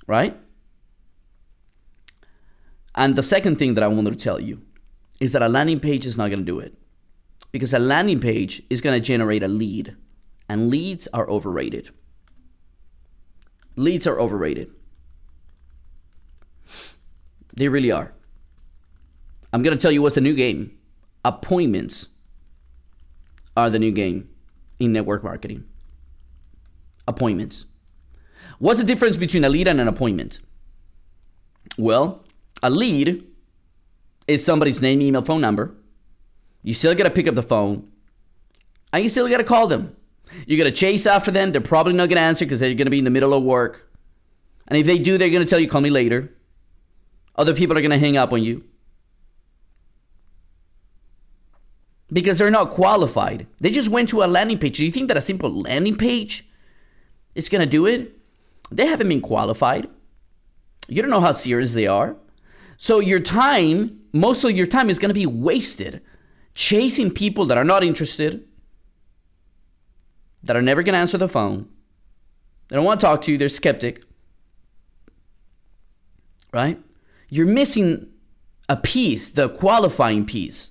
Right? 0.06 0.38
And 2.94 3.16
the 3.16 3.22
second 3.22 3.56
thing 3.56 3.74
that 3.74 3.84
I 3.84 3.88
wanted 3.88 4.10
to 4.10 4.24
tell 4.24 4.40
you 4.40 4.62
is 5.20 5.32
that 5.32 5.42
a 5.42 5.48
landing 5.48 5.80
page 5.80 6.06
is 6.06 6.18
not 6.18 6.28
going 6.28 6.40
to 6.40 6.44
do 6.44 6.58
it. 6.60 6.74
Because 7.50 7.72
a 7.72 7.78
landing 7.78 8.20
page 8.20 8.62
is 8.68 8.80
going 8.80 9.00
to 9.00 9.04
generate 9.04 9.42
a 9.42 9.48
lead, 9.48 9.96
and 10.48 10.68
leads 10.68 11.08
are 11.08 11.28
overrated. 11.30 11.90
Leads 13.78 14.08
are 14.08 14.18
overrated. 14.18 14.72
They 17.54 17.68
really 17.68 17.92
are. 17.92 18.12
I'm 19.52 19.62
going 19.62 19.76
to 19.76 19.80
tell 19.80 19.92
you 19.92 20.02
what's 20.02 20.16
the 20.16 20.20
new 20.20 20.34
game. 20.34 20.76
Appointments 21.24 22.08
are 23.56 23.70
the 23.70 23.78
new 23.78 23.92
game 23.92 24.28
in 24.80 24.92
network 24.92 25.22
marketing. 25.22 25.64
Appointments. 27.06 27.66
What's 28.58 28.80
the 28.80 28.84
difference 28.84 29.16
between 29.16 29.44
a 29.44 29.48
lead 29.48 29.68
and 29.68 29.80
an 29.80 29.86
appointment? 29.86 30.40
Well, 31.78 32.24
a 32.64 32.70
lead 32.70 33.24
is 34.26 34.44
somebody's 34.44 34.82
name, 34.82 35.00
email, 35.00 35.22
phone 35.22 35.40
number. 35.40 35.76
You 36.64 36.74
still 36.74 36.96
got 36.96 37.04
to 37.04 37.10
pick 37.10 37.28
up 37.28 37.36
the 37.36 37.44
phone 37.44 37.88
and 38.92 39.04
you 39.04 39.08
still 39.08 39.28
got 39.28 39.36
to 39.36 39.44
call 39.44 39.68
them. 39.68 39.94
You 40.46 40.56
got 40.56 40.64
to 40.64 40.72
chase 40.72 41.06
after 41.06 41.30
them. 41.30 41.52
They're 41.52 41.60
probably 41.60 41.92
not 41.92 42.08
going 42.08 42.16
to 42.16 42.22
answer 42.22 42.44
because 42.44 42.60
they're 42.60 42.74
going 42.74 42.86
to 42.86 42.90
be 42.90 42.98
in 42.98 43.04
the 43.04 43.10
middle 43.10 43.34
of 43.34 43.42
work. 43.42 43.90
And 44.66 44.78
if 44.78 44.86
they 44.86 44.98
do, 44.98 45.18
they're 45.18 45.30
going 45.30 45.44
to 45.44 45.48
tell 45.48 45.58
you, 45.58 45.68
call 45.68 45.80
me 45.80 45.90
later. 45.90 46.32
Other 47.36 47.54
people 47.54 47.76
are 47.76 47.80
going 47.80 47.90
to 47.90 47.98
hang 47.98 48.16
up 48.16 48.32
on 48.32 48.42
you 48.42 48.64
because 52.12 52.38
they're 52.38 52.50
not 52.50 52.70
qualified. 52.70 53.46
They 53.58 53.70
just 53.70 53.88
went 53.88 54.08
to 54.10 54.22
a 54.22 54.26
landing 54.26 54.58
page. 54.58 54.78
Do 54.78 54.84
you 54.84 54.90
think 54.90 55.08
that 55.08 55.16
a 55.16 55.20
simple 55.20 55.50
landing 55.50 55.96
page 55.96 56.46
is 57.34 57.48
going 57.48 57.60
to 57.60 57.70
do 57.70 57.86
it? 57.86 58.18
They 58.70 58.86
haven't 58.86 59.08
been 59.08 59.20
qualified. 59.20 59.88
You 60.88 61.02
don't 61.02 61.10
know 61.10 61.20
how 61.20 61.32
serious 61.32 61.74
they 61.74 61.86
are. 61.86 62.16
So 62.76 62.98
your 62.98 63.20
time, 63.20 64.00
most 64.12 64.44
of 64.44 64.50
your 64.52 64.66
time 64.66 64.90
is 64.90 64.98
going 64.98 65.10
to 65.10 65.14
be 65.14 65.26
wasted 65.26 66.02
chasing 66.58 67.08
people 67.08 67.46
that 67.46 67.56
are 67.56 67.64
not 67.64 67.84
interested, 67.84 68.44
that 70.42 70.56
are 70.56 70.62
never 70.62 70.82
going 70.82 70.94
to 70.94 70.98
answer 70.98 71.18
the 71.18 71.28
phone. 71.28 71.68
They 72.68 72.76
don't 72.76 72.84
want 72.84 73.00
to 73.00 73.06
talk 73.06 73.22
to 73.22 73.32
you. 73.32 73.38
They're 73.38 73.48
skeptic. 73.48 74.04
Right? 76.52 76.80
You're 77.28 77.46
missing 77.46 78.08
a 78.68 78.76
piece, 78.76 79.30
the 79.30 79.48
qualifying 79.48 80.24
piece. 80.26 80.70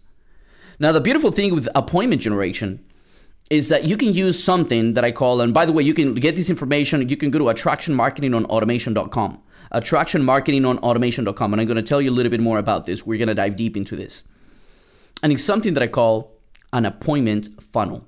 Now, 0.80 0.92
the 0.92 1.02
beautiful 1.02 1.32
thing 1.32 1.56
with 1.56 1.68
appointment 1.74 2.22
generation 2.22 2.84
is 3.50 3.70
that 3.70 3.86
you 3.86 3.98
can 3.98 4.14
use 4.14 4.44
something 4.44 4.94
that 4.94 5.04
I 5.06 5.12
call, 5.12 5.42
and 5.42 5.54
by 5.54 5.66
the 5.66 5.72
way, 5.72 5.82
you 5.84 5.94
can 5.94 6.14
get 6.16 6.36
this 6.36 6.50
information. 6.50 7.08
You 7.08 7.18
can 7.18 7.32
go 7.32 7.40
to 7.40 7.46
attractionmarketingonautomation.com. 7.46 9.42
Attractionmarketingonautomation.com. 9.74 11.54
And 11.54 11.62
I'm 11.62 11.68
going 11.68 11.78
to 11.78 11.84
tell 11.84 12.02
you 12.02 12.12
a 12.12 12.14
little 12.14 12.30
bit 12.30 12.42
more 12.42 12.60
about 12.60 12.86
this. 12.86 13.06
We're 13.06 13.18
going 13.18 13.28
to 13.30 13.36
dive 13.36 13.56
deep 13.56 13.78
into 13.78 13.96
this. 13.96 14.24
And 15.24 15.32
it's 15.32 15.44
something 15.44 15.74
that 15.74 15.84
I 15.84 15.88
call 15.88 16.34
an 16.74 16.86
appointment 16.86 17.50
funnel. 17.72 18.06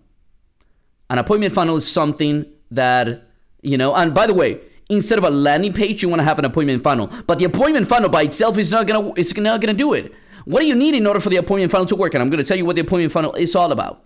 An 1.10 1.18
appointment 1.18 1.54
funnel 1.54 1.78
is 1.78 1.88
something 1.88 2.46
that, 2.72 3.24
you 3.62 3.78
know, 3.78 3.96
and 3.96 4.14
by 4.14 4.28
the 4.28 4.34
way, 4.34 4.62
instead 4.90 5.18
of 5.18 5.24
a 5.24 5.30
landing 5.30 5.74
page, 5.74 6.04
you 6.04 6.10
want 6.10 6.20
to 6.20 6.24
have 6.24 6.40
an 6.40 6.46
appointment 6.46 6.84
funnel. 6.84 7.08
But 7.28 7.40
the 7.40 7.46
appointment 7.46 7.88
funnel 7.88 8.10
by 8.10 8.24
itself 8.24 8.58
is 8.58 8.72
not 8.72 8.88
gonna 8.88 9.12
it's 9.16 9.36
not 9.36 9.62
gonna 9.62 9.74
do 9.74 9.94
it. 9.94 10.14
What 10.46 10.62
do 10.62 10.66
you 10.66 10.76
need 10.76 10.96
in 10.96 11.06
order 11.06 11.20
for 11.20 11.30
the 11.30 11.38
appointment 11.38 11.72
funnel 11.72 11.86
to 11.88 11.96
work? 11.96 12.14
And 12.14 12.24
I'm 12.24 12.30
gonna 12.30 12.44
tell 12.44 12.58
you 12.58 12.66
what 12.66 12.76
the 12.76 12.82
appointment 12.82 13.12
funnel 13.12 13.34
is 13.34 13.56
all 13.56 13.72
about. 13.72 14.04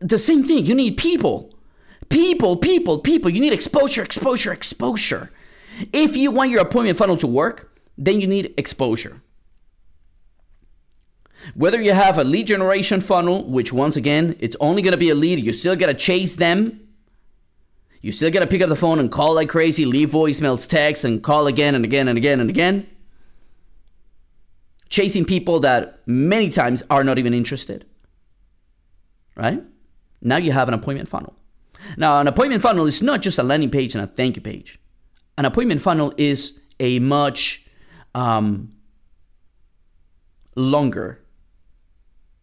The 0.00 0.18
same 0.18 0.46
thing. 0.46 0.66
You 0.66 0.74
need 0.74 0.96
people. 0.96 1.54
People, 2.08 2.56
people, 2.56 2.98
people. 2.98 3.30
You 3.30 3.40
need 3.40 3.52
exposure, 3.52 4.02
exposure, 4.02 4.52
exposure. 4.52 5.30
If 5.92 6.16
you 6.16 6.30
want 6.30 6.50
your 6.50 6.60
appointment 6.60 6.98
funnel 6.98 7.16
to 7.18 7.26
work, 7.26 7.72
then 7.96 8.20
you 8.20 8.26
need 8.26 8.52
exposure. 8.56 9.22
Whether 11.54 11.80
you 11.80 11.92
have 11.92 12.18
a 12.18 12.24
lead 12.24 12.46
generation 12.46 13.00
funnel, 13.00 13.44
which 13.44 13.72
once 13.72 13.96
again, 13.96 14.36
it's 14.40 14.56
only 14.60 14.82
going 14.82 14.92
to 14.92 14.98
be 14.98 15.10
a 15.10 15.14
lead, 15.14 15.44
you 15.44 15.52
still 15.52 15.76
got 15.76 15.86
to 15.86 15.94
chase 15.94 16.36
them. 16.36 16.88
You 18.02 18.12
still 18.12 18.30
got 18.30 18.40
to 18.40 18.46
pick 18.46 18.62
up 18.62 18.68
the 18.68 18.76
phone 18.76 18.98
and 18.98 19.10
call 19.10 19.34
like 19.34 19.48
crazy, 19.48 19.84
leave 19.84 20.10
voicemails, 20.10 20.68
text, 20.68 21.04
and 21.04 21.22
call 21.22 21.46
again 21.46 21.74
and 21.74 21.84
again 21.84 22.08
and 22.08 22.16
again 22.16 22.40
and 22.40 22.48
again. 22.48 22.86
Chasing 24.88 25.24
people 25.24 25.60
that 25.60 26.00
many 26.06 26.50
times 26.50 26.82
are 26.90 27.04
not 27.04 27.18
even 27.18 27.34
interested. 27.34 27.86
Right? 29.36 29.62
Now 30.20 30.36
you 30.36 30.52
have 30.52 30.68
an 30.68 30.74
appointment 30.74 31.08
funnel. 31.08 31.34
Now, 31.96 32.18
an 32.18 32.26
appointment 32.26 32.62
funnel 32.62 32.86
is 32.86 33.02
not 33.02 33.22
just 33.22 33.38
a 33.38 33.42
landing 33.42 33.70
page 33.70 33.94
and 33.94 34.04
a 34.04 34.06
thank 34.06 34.36
you 34.36 34.42
page. 34.42 34.78
An 35.38 35.44
appointment 35.44 35.80
funnel 35.80 36.12
is 36.16 36.58
a 36.78 36.98
much 36.98 37.66
um, 38.14 38.72
longer 40.54 41.22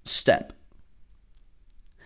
step 0.07 0.53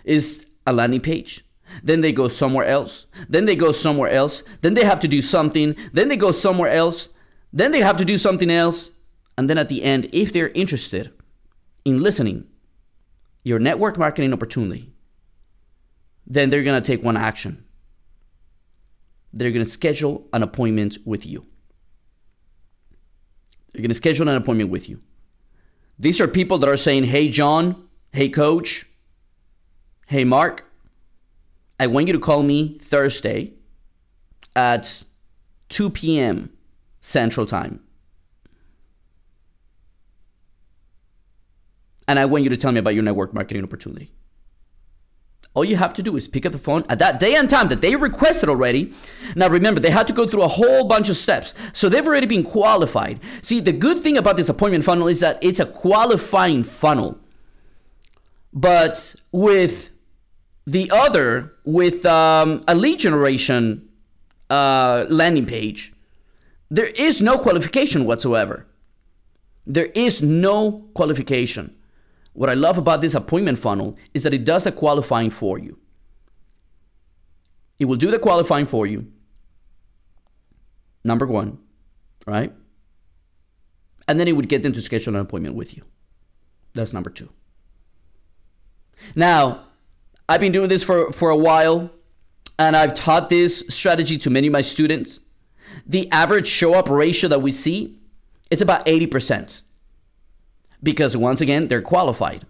is 0.04 0.48
a 0.66 0.74
landing 0.74 1.02
page. 1.02 1.46
Then 1.84 2.02
they 2.02 2.12
go 2.12 2.28
somewhere 2.28 2.66
else. 2.66 3.06
Then 3.30 3.46
they 3.46 3.56
go 3.56 3.72
somewhere 3.72 4.10
else. 4.10 4.44
Then 4.62 4.74
they 4.74 4.84
have 4.84 5.00
to 5.02 5.08
do 5.08 5.22
something. 5.22 5.76
Then 5.94 6.10
they 6.10 6.18
go 6.18 6.32
somewhere 6.32 6.70
else. 6.70 7.10
Then 7.54 7.72
they 7.72 7.82
have 7.82 7.98
to 7.98 8.06
do 8.06 8.18
something 8.18 8.50
else. 8.50 8.92
And 9.38 9.50
then 9.50 9.58
at 9.58 9.70
the 9.70 9.84
end, 9.84 10.10
if 10.12 10.34
they're 10.34 10.50
interested 10.50 11.12
in 11.86 12.02
listening, 12.02 12.48
your 13.44 13.60
network 13.60 13.98
marketing 13.98 14.34
opportunity, 14.34 14.92
then 16.28 16.50
they're 16.50 16.64
going 16.64 16.82
to 16.82 16.86
take 16.86 17.04
one 17.04 17.18
action. 17.18 17.66
They're 19.34 19.52
going 19.52 19.66
to 19.66 19.72
schedule 19.72 20.28
an 20.34 20.44
appointment 20.44 20.98
with 21.06 21.26
you. 21.26 21.46
They're 23.72 23.82
going 23.82 23.90
to 23.90 23.96
schedule 23.96 24.28
an 24.28 24.36
appointment 24.36 24.70
with 24.70 24.90
you. 24.90 25.02
These 25.98 26.20
are 26.20 26.28
people 26.28 26.58
that 26.60 26.70
are 26.70 26.78
saying, 26.78 27.06
Hey, 27.06 27.30
John, 27.30 27.88
Hey, 28.14 28.28
coach. 28.28 28.88
Hey, 30.08 30.26
Mark. 30.26 30.66
I 31.80 31.88
want 31.88 32.08
you 32.08 32.14
to 32.14 32.20
call 32.20 32.44
me 32.44 32.78
Thursday 32.78 33.54
at 34.54 35.04
2 35.70 35.90
p.m. 35.90 36.52
Central 37.00 37.46
Time. 37.46 37.80
And 42.06 42.20
I 42.20 42.26
want 42.26 42.44
you 42.44 42.50
to 42.50 42.58
tell 42.58 42.74
me 42.74 42.80
about 42.80 42.96
your 42.96 43.04
network 43.04 43.34
marketing 43.34 43.64
opportunity. 43.64 44.12
All 45.54 45.64
you 45.64 45.78
have 45.78 45.94
to 45.94 46.04
do 46.04 46.18
is 46.18 46.28
pick 46.28 46.46
up 46.46 46.52
the 46.52 46.58
phone 46.58 46.84
at 46.90 47.00
that 47.00 47.18
day 47.18 47.36
and 47.36 47.50
time 47.50 47.70
that 47.70 47.80
they 47.82 47.96
requested 47.96 48.50
already. 48.50 48.94
Now, 49.38 49.48
remember, 49.48 49.80
they 49.80 49.90
had 49.90 50.08
to 50.08 50.14
go 50.14 50.28
through 50.28 50.42
a 50.42 50.50
whole 50.50 50.86
bunch 50.86 51.08
of 51.08 51.16
steps. 51.16 51.54
So 51.72 51.88
they've 51.88 52.06
already 52.06 52.28
been 52.28 52.44
qualified. 52.44 53.22
See, 53.42 53.62
the 53.62 53.72
good 53.72 54.02
thing 54.02 54.18
about 54.18 54.36
this 54.36 54.50
appointment 54.50 54.84
funnel 54.84 55.08
is 55.08 55.22
that 55.22 55.42
it's 55.42 55.62
a 55.62 55.66
qualifying 55.66 56.64
funnel. 56.64 57.21
But 58.54 59.16
with 59.32 59.92
the 60.66 60.92
other, 60.94 61.54
with 61.64 62.06
um, 62.06 62.64
a 62.68 62.76
lead 62.76 63.00
generation 63.00 63.90
uh, 64.50 65.06
landing 65.10 65.46
page, 65.46 65.94
there 66.70 66.90
is 66.96 67.22
no 67.22 67.38
qualification 67.38 68.06
whatsoever. 68.06 68.68
There 69.66 69.90
is 69.96 70.22
no 70.22 70.90
qualification. 70.94 71.76
What 72.34 72.50
I 72.50 72.54
love 72.54 72.78
about 72.78 73.02
this 73.02 73.14
appointment 73.14 73.60
funnel 73.60 73.98
is 74.14 74.24
that 74.24 74.34
it 74.34 74.46
does 74.46 74.66
a 74.66 74.72
qualifying 74.72 75.30
for 75.30 75.60
you. 75.60 75.78
It 77.80 77.86
will 77.86 77.98
do 77.98 78.12
the 78.12 78.20
qualifying 78.20 78.66
for 78.66 78.86
you. 78.86 79.12
Number 81.04 81.26
one, 81.26 81.58
right? 82.28 82.54
And 84.08 84.20
then 84.20 84.28
it 84.28 84.34
would 84.34 84.50
get 84.50 84.64
them 84.64 84.74
to 84.74 84.82
schedule 84.82 85.16
an 85.16 85.22
appointment 85.22 85.56
with 85.56 85.76
you. 85.76 85.84
That's 86.74 86.94
number 86.94 87.10
two. 87.10 87.30
Now, 89.16 89.66
I've 90.28 90.40
been 90.40 90.52
doing 90.52 90.70
this 90.70 90.84
for, 90.84 91.12
for 91.12 91.30
a 91.30 91.36
while, 91.36 91.92
and 92.58 92.76
I've 92.76 92.94
taught 92.94 93.30
this 93.30 93.66
strategy 93.70 94.18
to 94.20 94.30
many 94.30 94.48
of 94.48 94.54
my 94.54 94.62
students. 94.62 95.20
The 95.86 96.10
average 96.12 96.48
show 96.48 96.74
up 96.74 96.90
ratio 96.90 97.30
that 97.30 97.42
we 97.42 97.52
see, 97.52 98.00
it's 98.50 98.62
about 98.62 98.86
80%. 98.86 99.62
Because 100.84 101.16
once 101.16 101.42
again, 101.42 101.68
they're 101.68 101.82
qualified. 101.82 102.46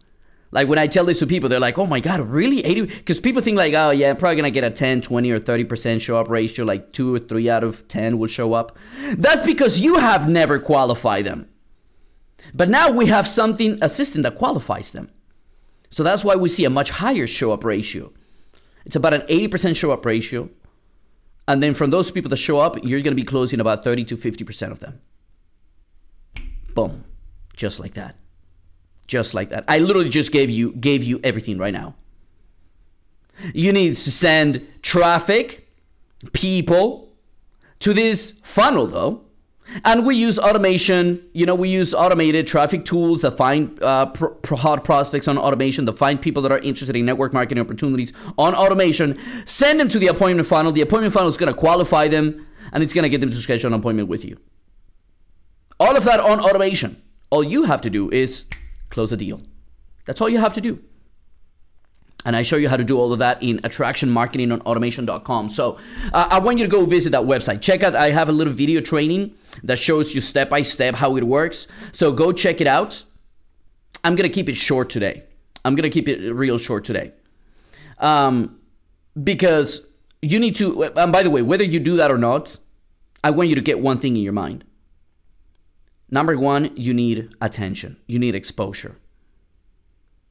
Like 0.52 0.68
when 0.68 0.80
I 0.80 0.88
tell 0.88 1.06
this 1.06 1.20
to 1.20 1.28
people, 1.28 1.48
they're 1.48 1.60
like, 1.60 1.78
oh 1.78 1.86
my 1.86 2.02
God, 2.02 2.20
really? 2.20 2.64
80? 2.64 2.82
Because 2.82 3.22
people 3.22 3.42
think 3.42 3.58
like, 3.58 3.74
oh 3.74 3.92
yeah, 3.92 4.10
I'm 4.10 4.18
probably 4.18 4.36
gonna 4.36 4.52
get 4.52 4.66
a 4.66 4.70
10, 4.70 5.02
20, 5.02 5.32
or 5.32 5.40
30% 5.40 6.02
show 6.02 6.18
up 6.18 6.30
ratio, 6.30 6.66
like 6.66 6.92
two 6.92 7.16
or 7.16 7.20
three 7.20 7.50
out 7.50 7.64
of 7.64 7.88
10 7.88 8.18
will 8.20 8.28
show 8.28 8.54
up. 8.54 8.78
That's 9.14 9.42
because 9.42 9.80
you 9.80 9.96
have 9.96 10.28
never 10.28 10.60
qualified 10.60 11.26
them. 11.26 11.48
But 12.54 12.70
now 12.70 12.92
we 12.92 13.06
have 13.06 13.28
something, 13.28 13.78
a 13.82 13.88
system 13.88 14.24
that 14.24 14.36
qualifies 14.36 14.92
them. 14.92 15.10
So 15.92 16.04
that's 16.04 16.24
why 16.24 16.36
we 16.36 16.50
see 16.50 16.66
a 16.66 16.70
much 16.70 16.90
higher 16.90 17.28
show 17.28 17.52
up 17.52 17.64
ratio. 17.64 18.12
It's 18.86 18.96
about 18.96 19.14
an 19.14 19.22
80% 19.22 19.76
show 19.76 19.92
up 19.92 20.06
ratio. 20.06 20.50
And 21.48 21.62
then 21.62 21.74
from 21.74 21.90
those 21.90 22.10
people 22.12 22.30
that 22.30 22.38
show 22.38 22.60
up, 22.60 22.84
you're 22.84 23.02
going 23.02 23.16
to 23.16 23.22
be 23.22 23.26
closing 23.26 23.60
about 23.60 23.84
30 23.84 24.06
to 24.06 24.18
50% 24.18 24.72
of 24.72 24.80
them. 24.80 25.02
Boom. 26.74 27.04
Just 27.56 27.80
like 27.80 27.94
that. 27.96 28.16
Just 29.06 29.34
like 29.34 29.50
that. 29.50 29.66
I 29.68 29.80
literally 29.80 30.10
just 30.10 30.32
gave 30.32 30.50
you 30.50 30.72
gave 30.72 31.04
you 31.04 31.20
everything 31.24 31.58
right 31.58 31.74
now. 31.74 31.96
You 33.54 33.74
need 33.74 33.90
to 33.90 34.12
send 34.12 34.66
traffic, 34.82 35.68
people 36.32 37.10
to 37.80 37.94
this 37.94 38.32
funnel 38.44 38.88
though 38.88 39.26
and 39.86 40.06
we 40.06 40.16
use 40.16 40.38
automation. 40.40 41.24
You 41.34 41.46
know, 41.46 41.56
we 41.56 41.70
use 41.70 41.94
automated 41.94 42.48
traffic 42.48 42.86
tools 42.86 43.22
that 43.22 43.38
find 43.38 43.82
uh, 43.82 44.12
hot 44.46 44.84
prospects 44.84 45.28
on 45.28 45.38
automation, 45.38 45.86
that 45.86 45.94
find 45.94 46.22
people 46.22 46.42
that 46.44 46.52
are 46.52 46.60
interested 46.60 46.96
in 46.96 47.06
network 47.06 47.34
marketing 47.34 47.62
opportunities 47.62 48.14
on 48.38 48.54
automation. 48.54 49.18
Send 49.46 49.80
them 49.80 49.90
to 49.90 50.00
the 50.00 50.08
appointment 50.08 50.48
funnel. 50.48 50.72
The 50.72 50.82
appointment 50.82 51.14
funnel 51.14 51.30
is 51.30 51.38
going 51.38 51.54
to 51.54 51.60
qualify 51.60 52.08
them, 52.08 52.48
and 52.72 52.84
it's 52.84 52.94
going 52.94 53.04
to 53.04 53.10
get 53.10 53.22
them 53.22 53.32
to 53.32 53.38
schedule 53.38 53.74
an 53.74 53.80
appointment 53.80 54.08
with 54.08 54.26
you. 54.26 54.38
All 55.80 55.96
of 55.96 56.04
that 56.04 56.20
on 56.20 56.40
automation. 56.40 57.02
All 57.30 57.44
you 57.44 57.64
have 57.64 57.82
to 57.82 57.90
do 57.90 58.10
is 58.12 58.46
close 58.90 59.12
a 59.12 59.18
deal. 59.18 59.42
That's 60.06 60.22
all 60.22 60.30
you 60.30 60.40
have 60.40 60.54
to 60.54 60.62
do. 60.62 60.84
And 62.24 62.36
I 62.36 62.44
show 62.44 62.56
you 62.56 62.70
how 62.70 62.78
to 62.78 62.84
do 62.84 63.00
all 63.00 63.14
of 63.14 63.20
that 63.20 63.42
in 63.42 63.60
attractionmarketingautomation.com. 63.60 65.50
So 65.50 65.80
uh, 66.14 66.28
I 66.30 66.40
want 66.40 66.60
you 66.60 66.66
to 66.66 66.70
go 66.70 66.86
visit 66.86 67.12
that 67.12 67.24
website. 67.24 67.62
Check 67.62 67.82
out, 67.82 67.96
I 67.96 68.12
have 68.12 68.30
a 68.30 68.32
little 68.32 68.54
video 68.54 68.80
training 68.80 69.34
that 69.64 69.78
shows 69.80 70.14
you 70.16 70.22
step 70.22 70.50
by 70.50 70.62
step 70.62 70.96
how 70.96 71.16
it 71.18 71.24
works. 71.24 71.68
So 71.92 72.12
go 72.12 72.32
check 72.32 72.62
it 72.62 72.68
out. 72.68 73.04
I'm 74.04 74.16
gonna 74.16 74.30
keep 74.30 74.50
it 74.50 74.56
short 74.56 74.90
today. 74.90 75.24
I'm 75.64 75.76
gonna 75.76 75.90
keep 75.90 76.08
it 76.08 76.34
real 76.34 76.58
short 76.58 76.84
today, 76.86 77.14
um, 78.00 78.60
because 79.22 79.82
you 80.22 80.40
need 80.40 80.56
to. 80.58 80.84
And 80.84 81.12
by 81.12 81.24
the 81.24 81.30
way, 81.30 81.42
whether 81.42 81.64
you 81.64 81.80
do 81.80 81.98
that 81.98 82.12
or 82.12 82.18
not, 82.18 82.58
I 83.24 83.32
want 83.32 83.50
you 83.50 83.56
to 83.56 83.62
get 83.62 83.80
one 83.80 83.98
thing 83.98 84.16
in 84.16 84.24
your 84.24 84.34
mind. 84.34 84.64
Number 86.10 86.38
one, 86.38 86.76
you 86.76 86.94
need 86.94 87.34
attention. 87.40 87.98
You 88.06 88.20
need 88.20 88.36
exposure. 88.36 88.98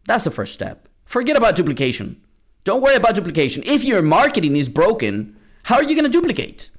That's 0.07 0.25
the 0.25 0.31
first 0.31 0.53
step. 0.53 0.89
Forget 1.05 1.37
about 1.37 1.57
duplication. 1.57 2.21
Don't 2.65 2.83
worry 2.83 2.97
about 2.97 3.15
duplication. 3.15 3.63
If 3.65 3.83
your 3.85 4.03
marketing 4.03 4.57
is 4.57 4.69
broken, 4.69 5.37
how 5.65 5.77
are 5.77 5.83
you 5.83 5.95
going 5.95 6.05
to 6.05 6.11
duplicate? 6.11 6.71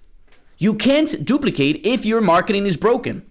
You 0.61 0.75
can't 0.75 1.25
duplicate 1.25 1.87
if 1.87 2.05
your 2.05 2.21
marketing 2.21 2.67
is 2.67 2.77
broken. 2.77 3.27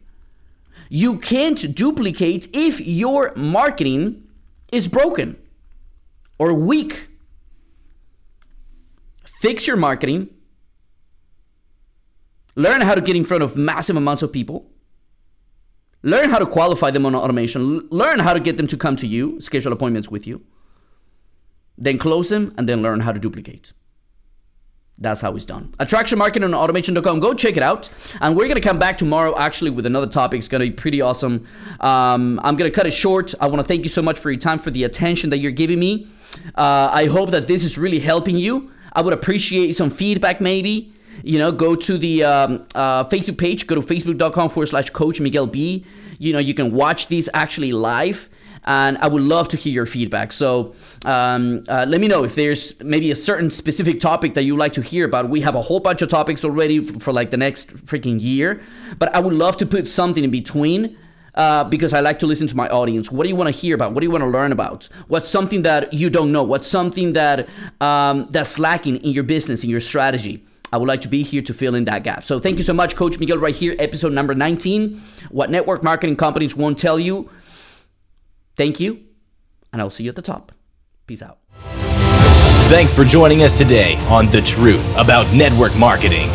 You 0.88 1.20
can't 1.20 1.72
duplicate 1.76 2.48
if 2.52 2.80
your 2.80 3.32
marketing 3.36 4.24
is 4.72 4.88
broken 4.88 5.36
or 6.40 6.52
weak. 6.52 7.06
Fix 9.22 9.68
your 9.68 9.76
marketing. 9.76 10.28
Learn 12.56 12.80
how 12.80 12.96
to 12.96 13.00
get 13.00 13.14
in 13.14 13.24
front 13.24 13.44
of 13.44 13.56
massive 13.56 13.96
amounts 13.96 14.24
of 14.24 14.32
people. 14.32 14.68
Learn 16.02 16.30
how 16.30 16.40
to 16.40 16.46
qualify 16.46 16.90
them 16.90 17.06
on 17.06 17.14
automation. 17.14 17.86
Learn 17.90 18.18
how 18.18 18.34
to 18.34 18.40
get 18.40 18.56
them 18.56 18.66
to 18.66 18.76
come 18.76 18.96
to 18.96 19.06
you, 19.06 19.40
schedule 19.40 19.72
appointments 19.72 20.08
with 20.08 20.26
you. 20.26 20.42
Then 21.78 21.96
close 21.96 22.28
them 22.28 22.52
and 22.58 22.68
then 22.68 22.82
learn 22.82 22.98
how 22.98 23.12
to 23.12 23.20
duplicate. 23.20 23.72
That's 25.00 25.22
how 25.22 25.34
it's 25.34 25.46
done. 25.46 25.74
Attraction 25.78 26.18
marketing 26.18 26.44
on 26.44 26.54
automation.com. 26.54 27.20
Go 27.20 27.32
check 27.32 27.56
it 27.56 27.62
out. 27.62 27.88
And 28.20 28.36
we're 28.36 28.44
going 28.44 28.56
to 28.56 28.60
come 28.60 28.78
back 28.78 28.98
tomorrow 28.98 29.34
actually 29.38 29.70
with 29.70 29.86
another 29.86 30.06
topic. 30.06 30.38
It's 30.38 30.48
going 30.48 30.62
to 30.62 30.68
be 30.68 30.76
pretty 30.76 31.00
awesome. 31.00 31.46
Um, 31.80 32.38
I'm 32.44 32.56
going 32.56 32.70
to 32.70 32.74
cut 32.74 32.86
it 32.86 32.92
short. 32.92 33.34
I 33.40 33.46
want 33.46 33.60
to 33.60 33.66
thank 33.66 33.82
you 33.82 33.88
so 33.88 34.02
much 34.02 34.18
for 34.18 34.30
your 34.30 34.38
time, 34.38 34.58
for 34.58 34.70
the 34.70 34.84
attention 34.84 35.30
that 35.30 35.38
you're 35.38 35.52
giving 35.52 35.78
me. 35.78 36.06
Uh, 36.54 36.90
I 36.92 37.06
hope 37.06 37.30
that 37.30 37.48
this 37.48 37.64
is 37.64 37.78
really 37.78 37.98
helping 37.98 38.36
you. 38.36 38.70
I 38.92 39.00
would 39.00 39.14
appreciate 39.14 39.72
some 39.72 39.88
feedback 39.88 40.40
maybe. 40.40 40.92
You 41.22 41.38
know, 41.38 41.50
go 41.50 41.74
to 41.76 41.96
the 41.98 42.24
um, 42.24 42.66
uh, 42.74 43.04
Facebook 43.04 43.38
page, 43.38 43.66
go 43.66 43.76
to 43.76 43.80
facebook.com 43.80 44.50
forward 44.50 44.66
slash 44.66 44.90
coach 44.90 45.18
Miguel 45.18 45.46
B. 45.46 45.86
You 46.18 46.34
know, 46.34 46.38
you 46.38 46.52
can 46.52 46.72
watch 46.72 47.08
these 47.08 47.30
actually 47.32 47.72
live 47.72 48.28
and 48.64 48.98
I 48.98 49.08
would 49.08 49.22
love 49.22 49.48
to 49.48 49.56
hear 49.56 49.72
your 49.72 49.86
feedback. 49.86 50.32
So 50.32 50.74
um, 51.04 51.64
uh, 51.68 51.86
let 51.88 52.00
me 52.00 52.08
know 52.08 52.24
if 52.24 52.34
there's 52.34 52.80
maybe 52.82 53.10
a 53.10 53.14
certain 53.14 53.50
specific 53.50 54.00
topic 54.00 54.34
that 54.34 54.42
you 54.42 54.56
like 54.56 54.72
to 54.74 54.82
hear 54.82 55.06
about. 55.06 55.28
We 55.28 55.40
have 55.40 55.54
a 55.54 55.62
whole 55.62 55.80
bunch 55.80 56.02
of 56.02 56.08
topics 56.08 56.44
already 56.44 56.84
for, 56.84 57.12
like 57.12 57.30
the 57.30 57.36
next 57.36 57.74
freaking 57.86 58.20
year, 58.20 58.62
but 58.98 59.14
I 59.14 59.20
would 59.20 59.34
love 59.34 59.56
to 59.58 59.66
put 59.66 59.88
something 59.88 60.24
in 60.24 60.30
between. 60.30 60.96
Uh, 61.32 61.62
because 61.62 61.94
I 61.94 62.00
like 62.00 62.18
to 62.18 62.26
listen 62.26 62.48
to 62.48 62.56
my 62.56 62.68
audience. 62.68 63.08
What 63.08 63.22
do 63.22 63.28
you 63.28 63.36
want 63.36 63.54
to 63.54 63.58
hear 63.58 63.76
about? 63.76 63.92
What 63.92 64.00
do 64.00 64.06
you 64.06 64.10
want 64.10 64.24
to 64.24 64.28
learn 64.28 64.50
about? 64.50 64.88
What's 65.06 65.28
something 65.28 65.62
that 65.62 65.94
you 65.94 66.10
don't 66.10 66.32
know? 66.32 66.42
What's 66.42 66.66
something 66.66 67.12
that 67.12 67.48
um, 67.80 68.26
that's 68.30 68.58
lacking 68.58 68.96
in 68.96 69.12
your 69.12 69.22
business, 69.22 69.62
in 69.62 69.70
your 69.70 69.80
strategy? 69.80 70.44
I 70.72 70.76
would 70.76 70.88
like 70.88 71.00
to 71.02 71.08
be 71.08 71.22
here 71.22 71.40
to 71.42 71.54
fill 71.54 71.76
in 71.76 71.84
that 71.84 72.02
gap. 72.02 72.24
So 72.24 72.40
thank 72.40 72.56
you 72.58 72.64
so 72.64 72.72
much, 72.72 72.96
Coach 72.96 73.18
Miguel, 73.18 73.38
right 73.38 73.54
here, 73.54 73.76
episode 73.78 74.12
number 74.12 74.34
19. 74.34 75.00
What 75.30 75.50
network 75.50 75.84
marketing 75.84 76.16
companies 76.16 76.56
won't 76.56 76.78
tell 76.78 76.98
you. 76.98 77.30
Thank 78.60 78.76
you, 78.78 79.00
and 79.72 79.80
I'll 79.80 79.88
see 79.88 80.04
you 80.04 80.10
at 80.10 80.16
the 80.16 80.20
top. 80.20 80.52
Peace 81.06 81.22
out. 81.22 81.38
Thanks 82.68 82.92
for 82.92 83.04
joining 83.04 83.42
us 83.42 83.56
today 83.56 83.96
on 84.10 84.30
The 84.30 84.42
Truth 84.42 84.86
About 84.98 85.34
Network 85.34 85.74
Marketing. 85.78 86.28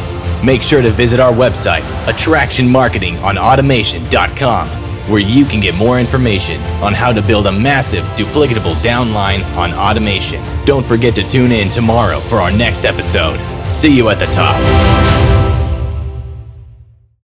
Make 0.43 0.63
sure 0.63 0.81
to 0.81 0.89
visit 0.89 1.19
our 1.19 1.31
website, 1.31 1.83
attractionmarketingonautomation.com, 2.07 4.67
where 5.11 5.21
you 5.21 5.45
can 5.45 5.59
get 5.59 5.75
more 5.75 5.99
information 5.99 6.59
on 6.81 6.95
how 6.95 7.13
to 7.13 7.21
build 7.21 7.45
a 7.45 7.51
massive, 7.51 8.03
duplicatable 8.17 8.73
downline 8.77 9.45
on 9.55 9.71
automation. 9.73 10.43
Don't 10.65 10.83
forget 10.83 11.13
to 11.13 11.21
tune 11.29 11.51
in 11.51 11.69
tomorrow 11.69 12.19
for 12.21 12.37
our 12.37 12.51
next 12.51 12.85
episode. 12.85 13.37
See 13.67 13.95
you 13.95 14.09
at 14.09 14.17
the 14.17 14.25
top. 14.25 15.14